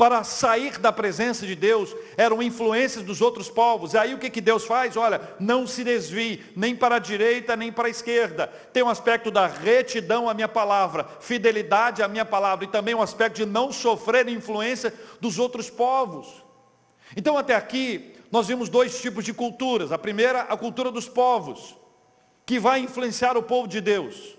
[0.00, 3.92] para sair da presença de Deus eram influências dos outros povos.
[3.92, 4.96] E aí o que, que Deus faz?
[4.96, 8.46] Olha, não se desvie nem para a direita nem para a esquerda.
[8.72, 13.02] Tem um aspecto da retidão à minha palavra, fidelidade à minha palavra, e também um
[13.02, 16.28] aspecto de não sofrer influência dos outros povos.
[17.14, 19.92] Então, até aqui, nós vimos dois tipos de culturas.
[19.92, 21.76] A primeira, a cultura dos povos,
[22.46, 24.34] que vai influenciar o povo de Deus.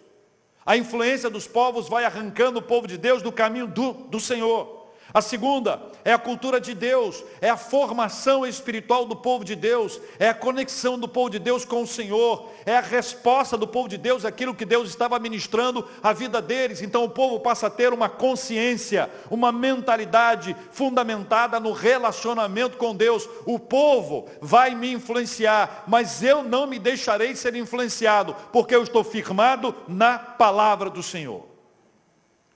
[0.65, 4.80] A influência dos povos vai arrancando o povo de Deus do caminho do, do Senhor.
[5.13, 9.99] A segunda é a cultura de Deus, é a formação espiritual do povo de Deus,
[10.17, 13.89] é a conexão do povo de Deus com o Senhor, é a resposta do povo
[13.89, 16.81] de Deus àquilo que Deus estava ministrando à vida deles.
[16.81, 23.27] Então o povo passa a ter uma consciência, uma mentalidade fundamentada no relacionamento com Deus.
[23.45, 29.03] O povo vai me influenciar, mas eu não me deixarei ser influenciado, porque eu estou
[29.03, 31.45] firmado na palavra do Senhor.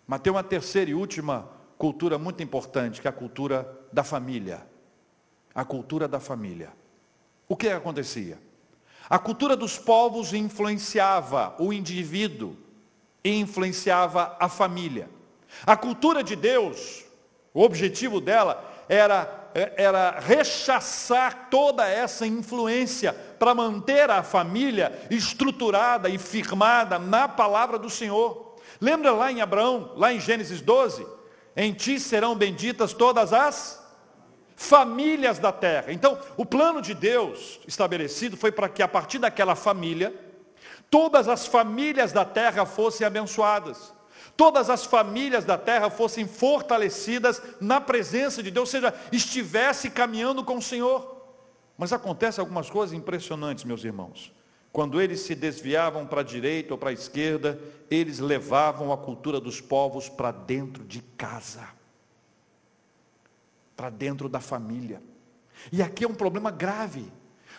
[0.08, 4.66] Mas tem uma terceira e última cultura muito importante, que é a cultura da família.
[5.54, 6.72] A cultura da família.
[7.48, 8.40] O que acontecia?
[9.10, 12.56] A cultura dos povos influenciava o indivíduo
[13.24, 15.10] e influenciava a família.
[15.66, 17.06] A cultura de Deus,
[17.54, 26.18] o objetivo dela era era rechaçar toda essa influência para manter a família estruturada e
[26.18, 28.58] firmada na palavra do Senhor.
[28.82, 31.08] Lembra lá em Abraão, lá em Gênesis 12?
[31.56, 33.82] Em ti serão benditas todas as
[34.56, 35.92] famílias da terra.
[35.92, 40.14] Então, o plano de Deus estabelecido foi para que a partir daquela família,
[40.90, 43.94] todas as famílias da terra fossem abençoadas.
[44.36, 50.44] Todas as famílias da terra fossem fortalecidas na presença de Deus, ou seja, estivesse caminhando
[50.44, 51.16] com o Senhor.
[51.78, 54.35] Mas acontece algumas coisas impressionantes, meus irmãos.
[54.76, 57.58] Quando eles se desviavam para a direita ou para a esquerda,
[57.90, 61.66] eles levavam a cultura dos povos para dentro de casa,
[63.74, 65.02] para dentro da família.
[65.72, 67.06] E aqui é um problema grave,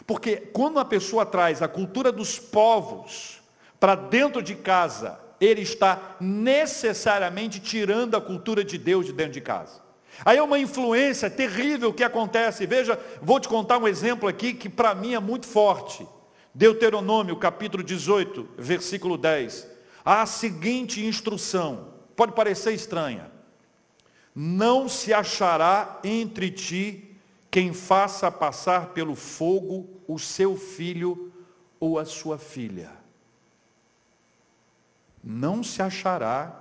[0.07, 3.41] porque quando uma pessoa traz a cultura dos povos
[3.81, 9.41] para dentro de casa, ele está necessariamente tirando a cultura de Deus de dentro de
[9.41, 9.81] casa.
[10.23, 12.67] Aí é uma influência terrível que acontece.
[12.67, 16.07] Veja, vou te contar um exemplo aqui que para mim é muito forte.
[16.57, 19.69] Deuteronômio capítulo 18, versículo 10.
[20.03, 23.31] Há a seguinte instrução, pode parecer estranha.
[24.35, 27.15] Não se achará entre ti
[27.51, 31.31] quem faça passar pelo fogo o seu filho
[31.79, 32.91] ou a sua filha.
[35.23, 36.59] Não se achará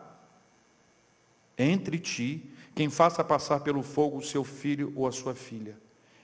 [1.57, 2.43] entre ti
[2.75, 5.77] quem faça passar pelo fogo o seu filho ou a sua filha.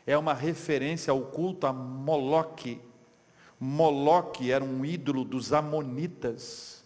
[0.05, 2.90] É uma referência ao culto a Moloque
[3.63, 6.83] Moloque era um ídolo dos amonitas,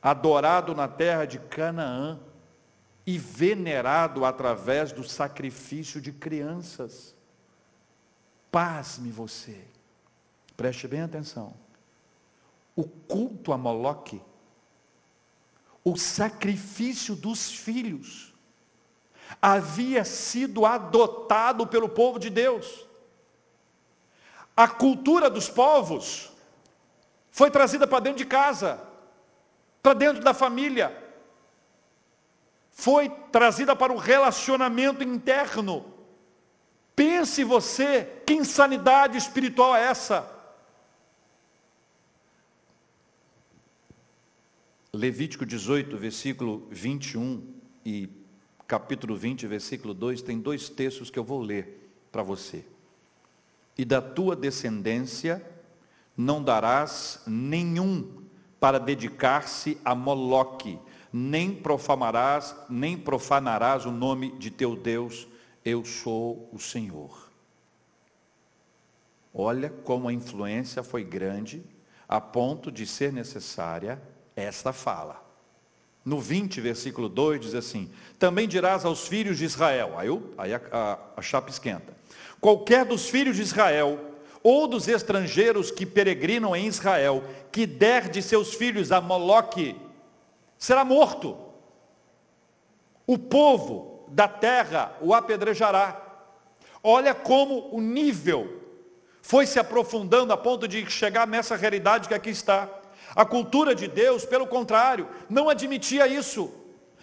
[0.00, 2.18] adorado na terra de Canaã
[3.06, 7.14] e venerado através do sacrifício de crianças.
[8.50, 9.62] Pasme você,
[10.56, 11.52] preste bem atenção.
[12.74, 14.22] O culto a Moloque,
[15.84, 18.32] o sacrifício dos filhos,
[19.42, 22.86] havia sido adotado pelo povo de Deus.
[24.56, 26.30] A cultura dos povos
[27.30, 28.80] foi trazida para dentro de casa,
[29.82, 30.96] para dentro da família.
[32.70, 35.84] Foi trazida para o relacionamento interno.
[36.94, 40.30] Pense você, que insanidade espiritual é essa?
[44.92, 47.54] Levítico 18, versículo 21
[47.86, 48.10] e
[48.66, 52.62] capítulo 20, versículo 2, tem dois textos que eu vou ler para você
[53.76, 55.44] e da tua descendência
[56.16, 58.22] não darás nenhum
[58.60, 60.78] para dedicar-se a Moloque,
[61.12, 65.26] nem profanarás, nem profanarás o nome de teu Deus,
[65.64, 67.30] eu sou o Senhor.
[69.34, 71.64] Olha como a influência foi grande,
[72.08, 74.00] a ponto de ser necessária
[74.36, 75.31] esta fala.
[76.04, 80.60] No 20, versículo 2, diz assim: Também dirás aos filhos de Israel, aí, aí a,
[80.72, 81.96] a, a chapa esquenta
[82.40, 84.00] Qualquer dos filhos de Israel,
[84.42, 89.76] ou dos estrangeiros que peregrinam em Israel, que der de seus filhos a Moloque,
[90.58, 91.38] será morto.
[93.06, 96.00] O povo da terra o apedrejará.
[96.82, 98.60] Olha como o nível
[99.22, 102.68] foi se aprofundando a ponto de chegar nessa realidade que aqui está.
[103.14, 106.50] A cultura de Deus, pelo contrário, não admitia isso.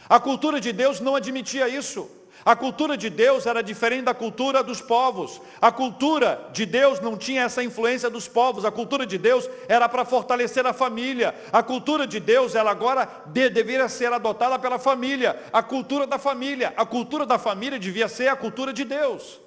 [0.08, 2.10] A cultura de Deus não admitia isso.
[2.46, 5.42] A cultura de Deus era diferente da cultura dos povos.
[5.62, 8.64] A cultura de Deus não tinha essa influência dos povos.
[8.64, 11.36] A cultura de Deus era para fortalecer a família.
[11.52, 15.38] A cultura de Deus, ela agora de, deveria ser adotada pela família.
[15.52, 16.74] A cultura da família.
[16.78, 19.40] A cultura da família devia ser a cultura de Deus.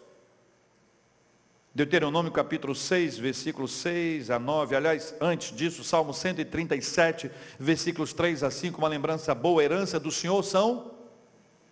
[1.75, 4.77] Deuteronômio capítulo 6, versículos 6 a 9.
[4.77, 8.79] Aliás, antes disso, Salmo 137, versículos 3 a 5.
[8.79, 10.93] Uma lembrança boa, herança do Senhor são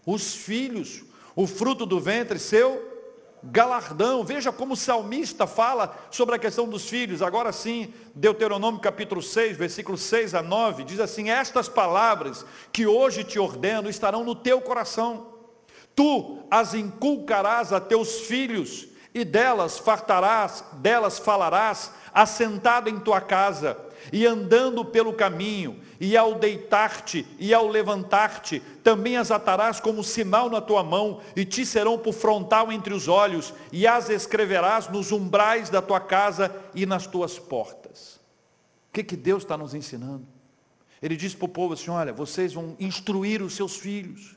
[0.06, 1.02] os filhos
[1.34, 2.88] o fruto do ventre seu
[3.42, 4.24] galardão.
[4.24, 7.22] Veja como o salmista fala sobre a questão dos filhos.
[7.22, 13.24] Agora sim, Deuteronômio capítulo 6, versículos 6 a 9, diz assim: Estas palavras que hoje
[13.24, 15.28] te ordeno estarão no teu coração.
[15.94, 23.76] Tu as inculcarás a teus filhos, e delas fartarás, delas falarás, assentado em tua casa
[24.12, 30.48] e andando pelo caminho, e ao deitar-te e ao levantar-te, também as atarás como sinal
[30.48, 35.12] na tua mão, e te serão por frontal entre os olhos, e as escreverás nos
[35.12, 38.16] umbrais da tua casa e nas tuas portas.
[38.88, 40.26] O que, que Deus está nos ensinando?
[41.02, 44.36] Ele diz para o povo assim: olha, vocês vão instruir os seus filhos.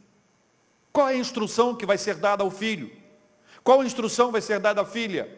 [0.92, 2.92] Qual é a instrução que vai ser dada ao filho?
[3.64, 5.30] Qual instrução vai ser dada à filha?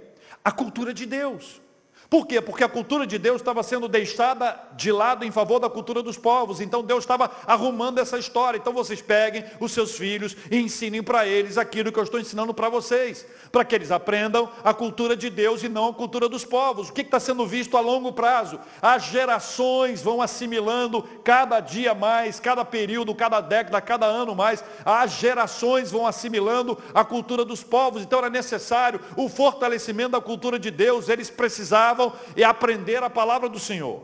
[0.44, 1.62] A cultura de Deus.
[2.10, 2.40] Por quê?
[2.40, 6.18] Porque a cultura de Deus estava sendo deixada de lado em favor da cultura dos
[6.18, 6.62] povos.
[6.62, 8.58] Então Deus estava arrumando essa história.
[8.58, 12.54] Então vocês peguem os seus filhos e ensinem para eles aquilo que eu estou ensinando
[12.54, 13.26] para vocês.
[13.52, 16.90] Para que eles aprendam a cultura de Deus e não a cultura dos povos.
[16.90, 18.60] O que está sendo visto a longo prazo?
[18.82, 24.64] As gerações vão assimilando cada dia mais, cada período, cada década, cada ano mais.
[24.86, 28.04] As gerações vão assimilando a cultura dos povos.
[28.04, 31.10] Então era necessário o fortalecimento da cultura de Deus.
[31.10, 31.95] Eles precisavam
[32.36, 34.04] e aprender a palavra do Senhor.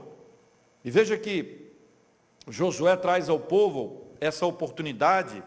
[0.84, 1.72] E veja que
[2.48, 5.44] Josué traz ao povo essa oportunidade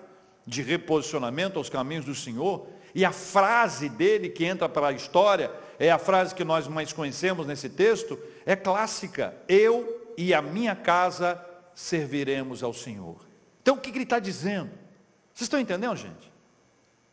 [0.46, 5.50] de reposicionamento aos caminhos do Senhor, e a frase dele que entra para a história,
[5.78, 10.76] é a frase que nós mais conhecemos nesse texto, é clássica: Eu e a minha
[10.76, 13.16] casa serviremos ao Senhor.
[13.62, 14.70] Então o que ele está dizendo?
[15.32, 16.32] Vocês estão entendendo, gente?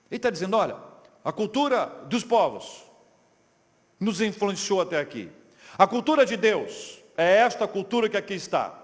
[0.09, 0.75] Ele está dizendo: olha,
[1.23, 2.84] a cultura dos povos,
[4.02, 5.30] nos influenciou até aqui.
[5.78, 8.78] A cultura de Deus é esta cultura que aqui está.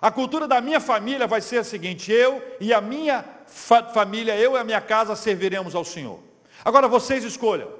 [0.00, 4.36] A cultura da minha família vai ser a seguinte: eu e a minha fa família,
[4.36, 6.18] eu e a minha casa serviremos ao Senhor.
[6.64, 7.70] Agora vocês escolham.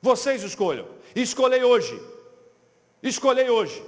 [0.00, 0.86] Vocês escolham.
[1.14, 2.00] Escolhei hoje.
[3.02, 3.82] Escolhei hoje.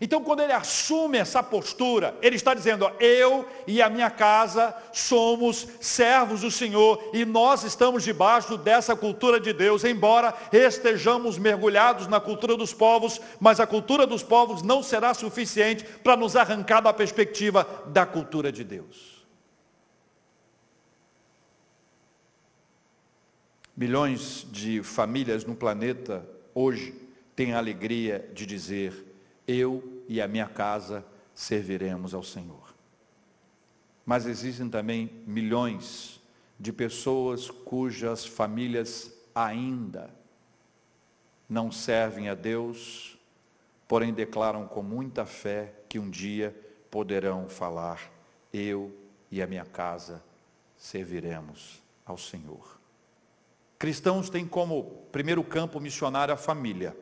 [0.00, 4.74] Então, quando ele assume essa postura, ele está dizendo: ó, Eu e a minha casa
[4.92, 12.06] somos servos do Senhor e nós estamos debaixo dessa cultura de Deus, embora estejamos mergulhados
[12.06, 16.80] na cultura dos povos, mas a cultura dos povos não será suficiente para nos arrancar
[16.80, 19.18] da perspectiva da cultura de Deus.
[23.76, 26.94] Milhões de famílias no planeta hoje
[27.36, 29.07] têm a alegria de dizer:
[29.48, 32.74] eu e a minha casa serviremos ao Senhor.
[34.04, 36.20] Mas existem também milhões
[36.60, 40.10] de pessoas cujas famílias ainda
[41.48, 43.16] não servem a Deus,
[43.86, 46.54] porém declaram com muita fé que um dia
[46.90, 48.10] poderão falar:
[48.52, 48.94] Eu
[49.30, 50.22] e a minha casa
[50.76, 52.78] serviremos ao Senhor.
[53.78, 56.94] Cristãos têm como primeiro campo missionário a família.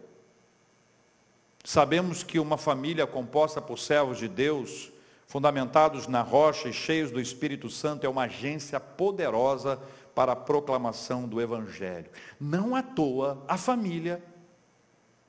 [1.67, 4.89] Sabemos que uma família composta por servos de Deus,
[5.27, 9.77] fundamentados na rocha e cheios do Espírito Santo, é uma agência poderosa
[10.14, 12.07] para a proclamação do Evangelho.
[12.41, 14.23] Não à toa, a família,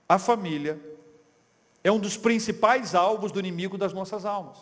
[0.07, 0.79] a família,
[1.83, 4.59] é um dos principais alvos do inimigo das nossas almas.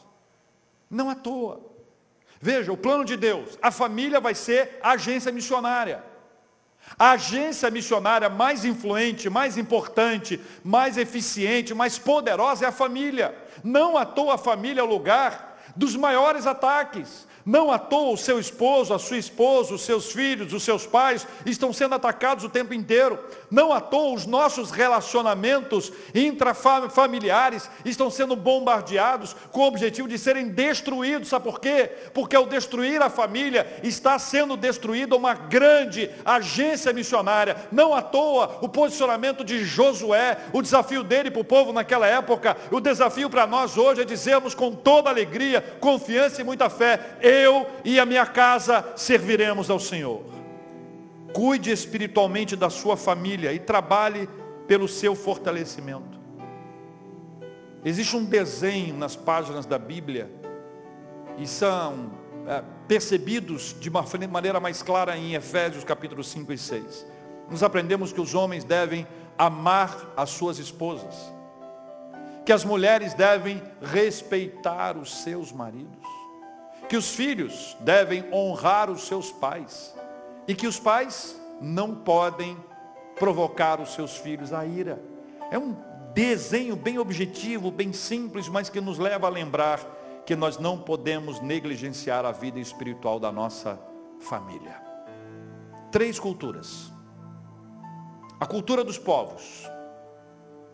[0.90, 1.60] Não à toa.
[2.40, 6.02] Veja, o plano de Deus, a família vai ser a agência missionária.
[6.98, 13.36] A agência missionária mais influente, mais importante, mais eficiente, mais poderosa é a família.
[13.64, 18.18] Não à toa a família é o lugar dos maiores ataques, não à toa o
[18.18, 22.50] seu esposo, a sua esposa, os seus filhos, os seus pais estão sendo atacados o
[22.50, 23.20] tempo inteiro.
[23.52, 30.50] Não à toa os nossos relacionamentos intrafamiliares estão sendo bombardeados com o objetivo de serem
[30.50, 31.30] destruídos.
[31.30, 31.92] Sabe por quê?
[32.14, 37.56] Porque ao destruir a família está sendo destruída uma grande agência missionária.
[37.72, 42.58] Não à toa o posicionamento de Josué, o desafio dele para o povo naquela época,
[42.72, 47.68] o desafio para nós hoje é dizermos com toda alegria, confiança e muita fé, eu
[47.84, 50.24] e a minha casa serviremos ao Senhor.
[51.34, 54.30] Cuide espiritualmente da sua família e trabalhe
[54.68, 56.18] pelo seu fortalecimento.
[57.84, 60.32] Existe um desenho nas páginas da Bíblia
[61.38, 62.10] e são
[62.48, 67.06] é, percebidos de uma maneira mais clara em Efésios capítulo 5 e 6.
[67.52, 69.06] Nos aprendemos que os homens devem
[69.38, 71.32] amar as suas esposas,
[72.46, 76.15] que as mulheres devem respeitar os seus maridos
[76.88, 79.94] que os filhos devem honrar os seus pais
[80.48, 82.58] e que os pais não podem
[83.16, 85.02] provocar os seus filhos à ira.
[85.52, 85.76] É um
[86.14, 89.80] desenho bem objetivo, bem simples, mas que nos leva a lembrar
[90.26, 93.80] que nós não podemos negligenciar a vida espiritual da nossa
[94.20, 94.82] família.
[95.92, 96.92] Três culturas.
[98.40, 99.70] A cultura dos povos.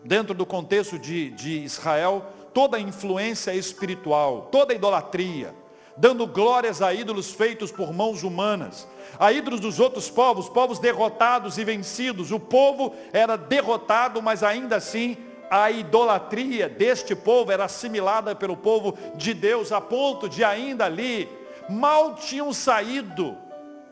[0.04, 5.54] Dentro do contexto de, de Israel, toda a influência espiritual, toda a idolatria,
[5.96, 8.88] dando glórias a ídolos feitos por mãos humanas,
[9.18, 12.30] a ídolos dos outros povos, povos derrotados e vencidos.
[12.30, 15.16] O povo era derrotado, mas ainda assim
[15.50, 21.28] a idolatria deste povo era assimilada pelo povo de Deus, a ponto de ainda ali,
[21.68, 23.36] mal tinham saído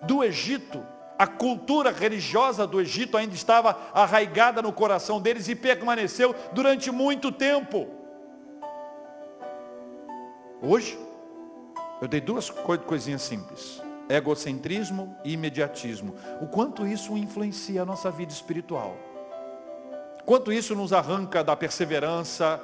[0.03, 0.83] do Egito,
[1.19, 7.31] a cultura religiosa do Egito ainda estava arraigada no coração deles e permaneceu durante muito
[7.31, 7.87] tempo.
[10.63, 10.99] Hoje,
[12.01, 16.15] eu dei duas coisinhas simples: egocentrismo e imediatismo.
[16.41, 18.97] O quanto isso influencia a nossa vida espiritual.
[20.25, 22.61] Quanto isso nos arranca da perseverança,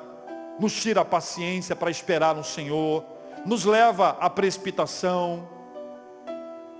[0.59, 3.05] nos tira a paciência para esperar no Senhor,
[3.45, 5.49] nos leva à precipitação,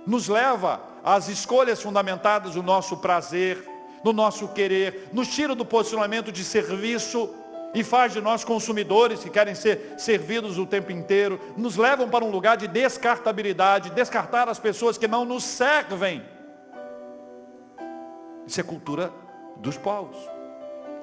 [0.05, 3.67] nos leva às escolhas fundamentadas no nosso prazer,
[4.03, 7.29] no nosso querer, nos tira do posicionamento de serviço
[7.73, 12.23] e faz de nós consumidores que querem ser servidos o tempo inteiro, nos levam para
[12.23, 16.23] um lugar de descartabilidade, descartar as pessoas que não nos servem.
[18.45, 19.11] Isso é cultura
[19.57, 20.17] dos povos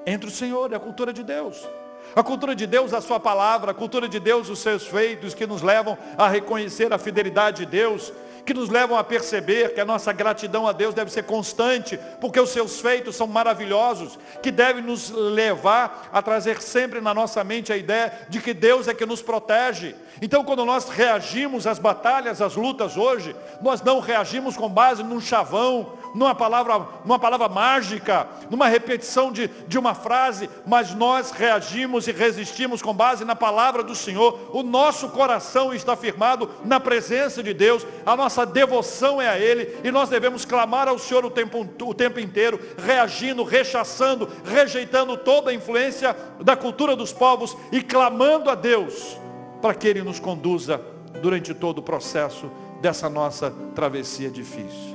[0.07, 1.67] entre o Senhor e a cultura de Deus.
[2.15, 5.47] A cultura de Deus, a sua palavra, a cultura de Deus, os seus feitos que
[5.47, 8.13] nos levam a reconhecer a fidelidade de Deus,
[8.45, 12.39] que nos levam a perceber que a nossa gratidão a Deus deve ser constante, porque
[12.39, 17.73] os seus feitos são maravilhosos, que deve nos levar a trazer sempre na nossa mente
[17.73, 19.95] a ideia de que Deus é que nos protege.
[20.21, 25.21] Então, quando nós reagimos às batalhas, às lutas hoje, nós não reagimos com base num
[25.21, 32.07] chavão, numa palavra, numa palavra mágica, numa repetição de, de uma frase, mas nós reagimos
[32.07, 34.51] e resistimos com base na palavra do Senhor.
[34.53, 39.77] O nosso coração está firmado na presença de Deus, a nossa devoção é a Ele,
[39.83, 45.51] e nós devemos clamar ao Senhor o tempo, o tempo inteiro, reagindo, rechaçando, rejeitando toda
[45.51, 49.19] a influência da cultura dos povos e clamando a Deus
[49.61, 50.81] para que Ele nos conduza
[51.21, 52.51] durante todo o processo
[52.83, 54.94] dessa nossa travessia difícil.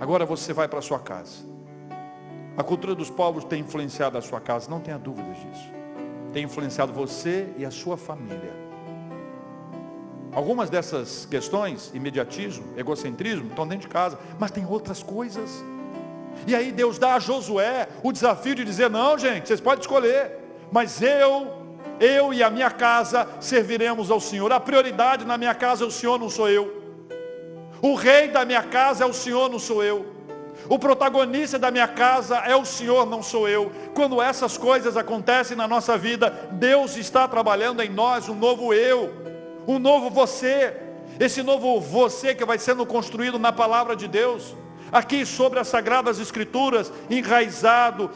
[0.00, 1.44] Agora você vai para sua casa.
[2.56, 5.68] A cultura dos povos tem influenciado a sua casa, não tenha dúvidas disso.
[6.32, 8.52] Tem influenciado você e a sua família.
[10.32, 15.64] Algumas dessas questões, imediatismo, egocentrismo, estão dentro de casa, mas tem outras coisas.
[16.46, 20.38] E aí Deus dá a Josué o desafio de dizer: não, gente, vocês podem escolher,
[20.70, 21.48] mas eu,
[21.98, 24.52] eu e a minha casa serviremos ao Senhor.
[24.52, 26.77] A prioridade na minha casa é o Senhor, não sou eu.
[27.80, 30.18] O rei da minha casa é o Senhor, não sou eu.
[30.68, 33.72] O protagonista da minha casa é o Senhor, não sou eu.
[33.94, 39.12] Quando essas coisas acontecem na nossa vida, Deus está trabalhando em nós um novo eu,
[39.66, 40.74] um novo você.
[41.18, 44.54] Esse novo você que vai sendo construído na palavra de Deus.
[44.90, 48.10] Aqui sobre as sagradas escrituras, enraizado,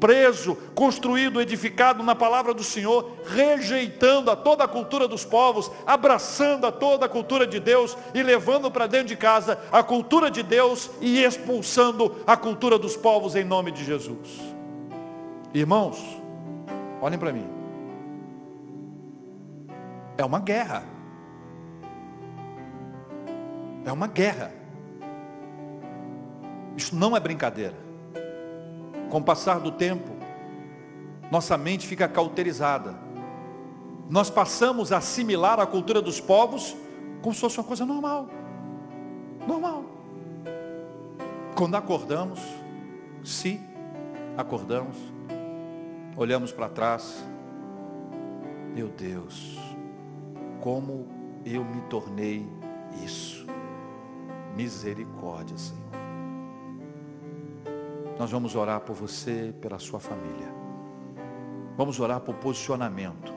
[0.00, 6.66] preso, construído, edificado na palavra do Senhor, rejeitando a toda a cultura dos povos, abraçando
[6.66, 10.42] a toda a cultura de Deus e levando para dentro de casa a cultura de
[10.42, 14.40] Deus e expulsando a cultura dos povos em nome de Jesus.
[15.54, 15.98] Irmãos,
[17.00, 17.48] olhem para mim.
[20.18, 20.84] É uma guerra.
[23.84, 24.52] É uma guerra.
[26.76, 27.85] Isso não é brincadeira
[29.10, 30.10] com o passar do tempo,
[31.30, 32.94] nossa mente fica cauterizada.
[34.08, 36.76] Nós passamos a assimilar a cultura dos povos
[37.22, 38.28] como se fosse uma coisa normal.
[39.46, 39.84] Normal.
[41.56, 42.40] Quando acordamos,
[43.24, 43.60] se
[44.36, 44.96] acordamos,
[46.16, 47.24] olhamos para trás,
[48.74, 49.58] meu Deus,
[50.60, 51.06] como
[51.44, 52.46] eu me tornei
[53.04, 53.46] isso.
[54.54, 56.05] Misericórdia, Senhor.
[58.18, 60.48] Nós vamos orar por você, pela sua família.
[61.76, 63.32] Vamos orar por posicionamento,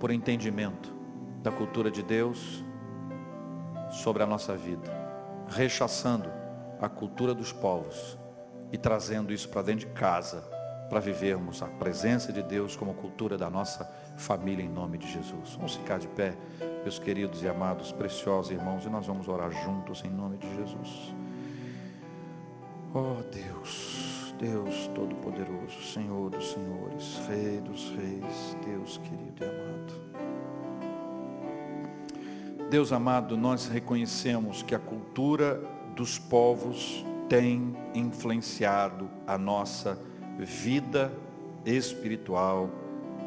[0.00, 0.92] por entendimento
[1.42, 2.64] da cultura de Deus
[3.90, 4.90] sobre a nossa vida,
[5.48, 6.30] rechaçando
[6.80, 8.18] a cultura dos povos
[8.72, 10.40] e trazendo isso para dentro de casa,
[10.88, 13.84] para vivermos a presença de Deus como cultura da nossa
[14.16, 15.54] família em nome de Jesus.
[15.56, 16.34] Vamos ficar de pé,
[16.82, 21.14] meus queridos e amados, preciosos irmãos, e nós vamos orar juntos em nome de Jesus.
[22.96, 29.94] Oh Deus, Deus Todo-Poderoso, Senhor dos Senhores, Rei dos Reis, Deus querido e amado.
[32.70, 35.60] Deus amado, nós reconhecemos que a cultura
[35.96, 39.98] dos povos tem influenciado a nossa
[40.38, 41.12] vida
[41.66, 42.70] espiritual,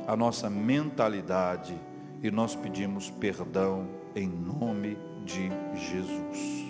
[0.07, 1.77] a nossa mentalidade,
[2.23, 6.66] e nós pedimos perdão em nome de Jesus.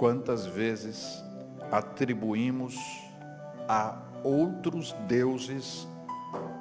[0.00, 1.22] Quantas vezes
[1.70, 2.74] atribuímos
[3.68, 5.86] a outros deuses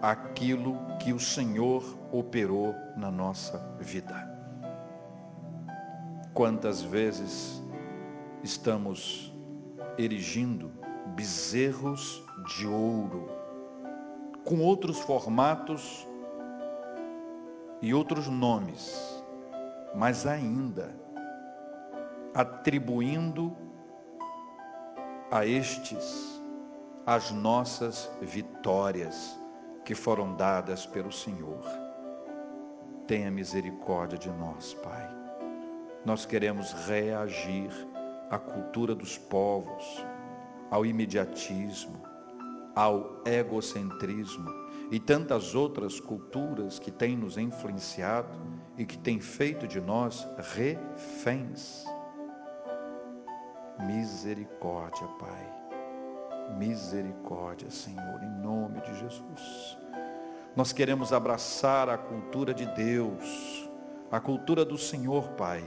[0.02, 1.82] aquilo que o Senhor
[2.12, 4.30] operou na nossa vida.
[6.34, 7.64] Quantas vezes
[8.44, 9.34] estamos
[9.98, 10.70] erigindo
[11.16, 13.30] bezerros de ouro,
[14.44, 16.06] com outros formatos
[17.82, 19.24] e outros nomes,
[19.96, 20.94] mas ainda
[22.34, 23.56] atribuindo
[25.32, 26.40] a estes
[27.06, 29.40] as nossas vitórias
[29.84, 31.64] que foram dadas pelo Senhor.
[33.08, 35.10] Tenha misericórdia de nós, Pai.
[36.06, 37.72] Nós queremos reagir
[38.30, 40.06] à cultura dos povos,
[40.70, 42.00] ao imediatismo,
[42.76, 44.50] ao egocentrismo
[44.92, 48.30] e tantas outras culturas que têm nos influenciado
[48.78, 51.84] e que têm feito de nós reféns.
[53.80, 56.58] Misericórdia, Pai.
[56.58, 59.78] Misericórdia, Senhor, em nome de Jesus.
[60.56, 63.70] Nós queremos abraçar a cultura de Deus,
[64.12, 65.64] a cultura do Senhor, Pai,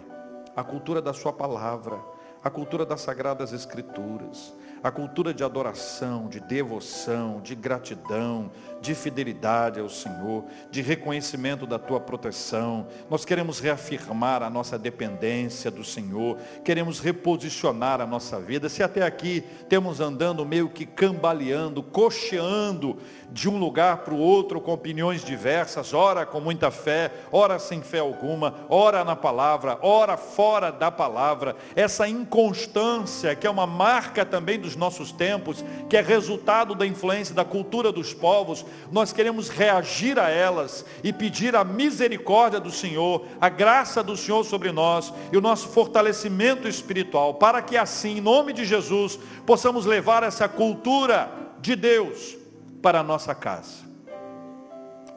[0.54, 1.98] a cultura da Sua palavra,
[2.44, 4.52] a cultura das Sagradas Escrituras,
[4.82, 11.78] a cultura de adoração, de devoção, de gratidão, de fidelidade ao Senhor, de reconhecimento da
[11.78, 12.88] tua proteção.
[13.08, 18.68] Nós queremos reafirmar a nossa dependência do Senhor, queremos reposicionar a nossa vida.
[18.68, 22.98] Se até aqui temos andando meio que cambaleando, cocheando
[23.30, 27.80] de um lugar para o outro com opiniões diversas, ora com muita fé, ora sem
[27.82, 34.26] fé alguma, ora na palavra, ora fora da palavra, essa inconstância que é uma marca
[34.26, 39.48] também dos nossos tempos, que é resultado da influência da cultura dos povos, nós queremos
[39.48, 45.12] reagir a elas e pedir a misericórdia do Senhor, a graça do Senhor sobre nós
[45.30, 50.48] e o nosso fortalecimento espiritual, para que assim, em nome de Jesus, possamos levar essa
[50.48, 52.36] cultura de Deus
[52.80, 53.84] para a nossa casa,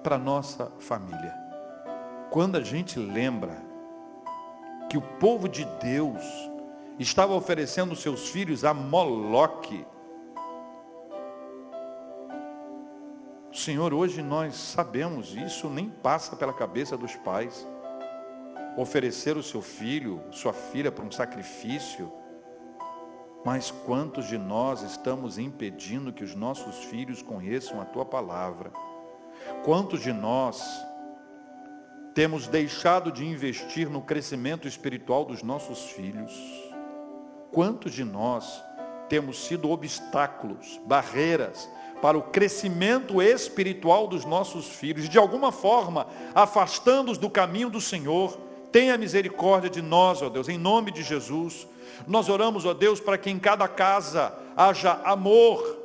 [0.04, 1.34] para a nossa família.
[2.30, 3.64] Quando a gente lembra
[4.90, 6.22] que o povo de Deus
[7.00, 9.86] estava oferecendo seus filhos a Moloque,
[13.56, 17.66] Senhor, hoje nós sabemos, isso nem passa pela cabeça dos pais.
[18.76, 22.12] Oferecer o seu filho, sua filha para um sacrifício.
[23.46, 28.74] Mas quantos de nós estamos impedindo que os nossos filhos conheçam a tua palavra?
[29.64, 30.62] Quantos de nós
[32.14, 36.34] temos deixado de investir no crescimento espiritual dos nossos filhos?
[37.56, 38.62] Quantos de nós
[39.08, 41.70] temos sido obstáculos, barreiras
[42.02, 48.38] para o crescimento espiritual dos nossos filhos, de alguma forma afastando-os do caminho do Senhor.
[48.74, 51.66] Tenha misericórdia de nós, ó Deus, em nome de Jesus.
[52.06, 55.82] Nós oramos, ó Deus, para que em cada casa haja amor,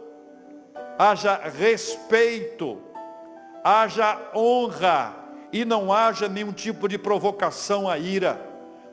[0.98, 2.78] haja respeito,
[3.62, 5.14] haja honra
[5.52, 8.49] e não haja nenhum tipo de provocação à ira,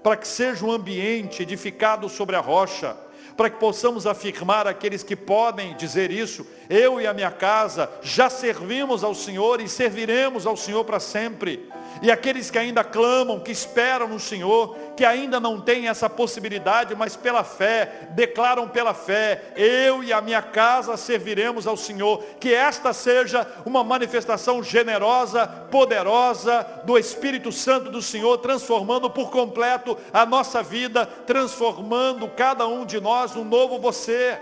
[0.08, 2.96] para que seja um ambiente edificado sobre a rocha
[3.36, 8.30] para que possamos afirmar aqueles que podem dizer isso, eu e a minha casa já
[8.30, 11.70] servimos ao Senhor e serviremos ao Senhor para sempre.
[12.02, 16.96] E aqueles que ainda clamam, que esperam no Senhor, que ainda não têm essa possibilidade,
[16.96, 22.24] mas pela fé, declaram pela fé, eu e a minha casa serviremos ao Senhor.
[22.40, 29.98] Que esta seja uma manifestação generosa, poderosa do Espírito Santo do Senhor, transformando por completo
[30.14, 34.40] a nossa vida, transformando cada um de nós num novo você,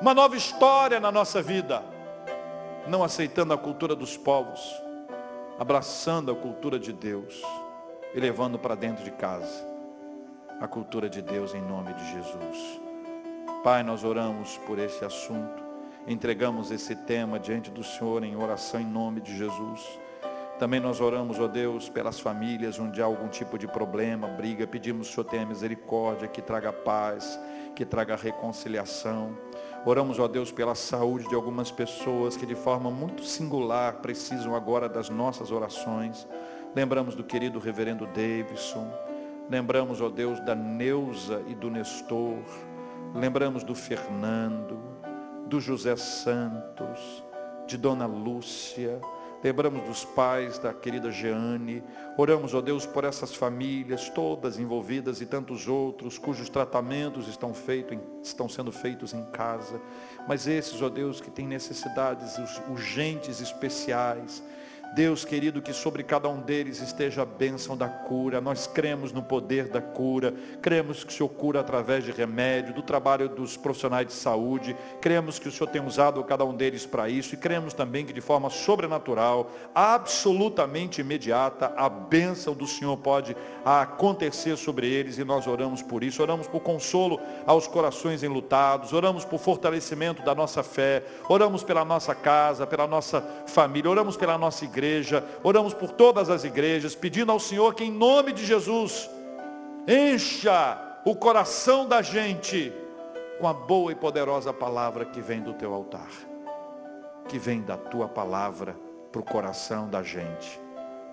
[0.00, 1.82] uma nova história na nossa vida,
[2.86, 4.85] não aceitando a cultura dos povos
[5.58, 7.42] abraçando a cultura de Deus
[8.14, 9.66] e levando para dentro de casa
[10.60, 12.80] a cultura de Deus em nome de Jesus.
[13.62, 15.62] Pai, nós oramos por esse assunto,
[16.06, 19.98] entregamos esse tema diante do Senhor em oração em nome de Jesus.
[20.58, 25.08] Também nós oramos, ó Deus, pelas famílias onde há algum tipo de problema, briga, pedimos
[25.08, 27.38] que o Senhor tenha misericórdia, que traga paz,
[27.74, 29.36] que traga reconciliação.
[29.88, 34.88] Oramos, ó Deus, pela saúde de algumas pessoas que de forma muito singular precisam agora
[34.88, 36.26] das nossas orações.
[36.74, 38.92] Lembramos do querido reverendo Davidson.
[39.48, 42.42] Lembramos, ó Deus, da Neuza e do Nestor.
[43.14, 44.76] Lembramos do Fernando,
[45.46, 47.22] do José Santos,
[47.68, 49.00] de Dona Lúcia
[49.42, 51.82] Lembramos dos pais da querida Jeane.
[52.16, 57.98] Oramos, ó Deus, por essas famílias todas envolvidas e tantos outros cujos tratamentos estão, feito,
[58.22, 59.80] estão sendo feitos em casa.
[60.26, 64.42] Mas esses, ó Deus, que têm necessidades urgentes, especiais,
[64.96, 68.40] Deus querido, que sobre cada um deles esteja a bênção da cura.
[68.40, 70.32] Nós cremos no poder da cura,
[70.62, 75.38] cremos que o Senhor cura através de remédio, do trabalho dos profissionais de saúde, cremos
[75.38, 77.34] que o Senhor tem usado cada um deles para isso.
[77.34, 83.36] E cremos também que de forma sobrenatural, absolutamente imediata, a bênção do Senhor pode
[83.66, 85.18] acontecer sobre eles.
[85.18, 86.22] E nós oramos por isso.
[86.22, 92.14] Oramos por consolo aos corações enlutados, oramos por fortalecimento da nossa fé, oramos pela nossa
[92.14, 97.32] casa, pela nossa família, oramos pela nossa igreja igreja, oramos por todas as igrejas, pedindo
[97.32, 99.10] ao Senhor que em nome de Jesus
[99.86, 102.72] encha o coração da gente
[103.38, 106.08] com a boa e poderosa palavra que vem do teu altar,
[107.28, 108.76] que vem da tua palavra
[109.12, 110.60] para o coração da gente,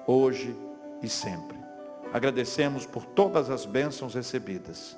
[0.08, 0.56] hoje
[1.02, 1.58] e sempre.
[2.14, 4.98] Agradecemos por todas as bênçãos recebidas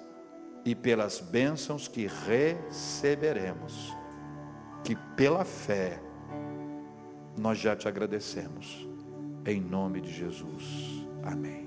[0.65, 3.93] e pelas bênçãos que receberemos,
[4.83, 5.99] que pela fé
[7.37, 8.87] nós já te agradecemos.
[9.45, 11.05] Em nome de Jesus.
[11.23, 11.65] Amém.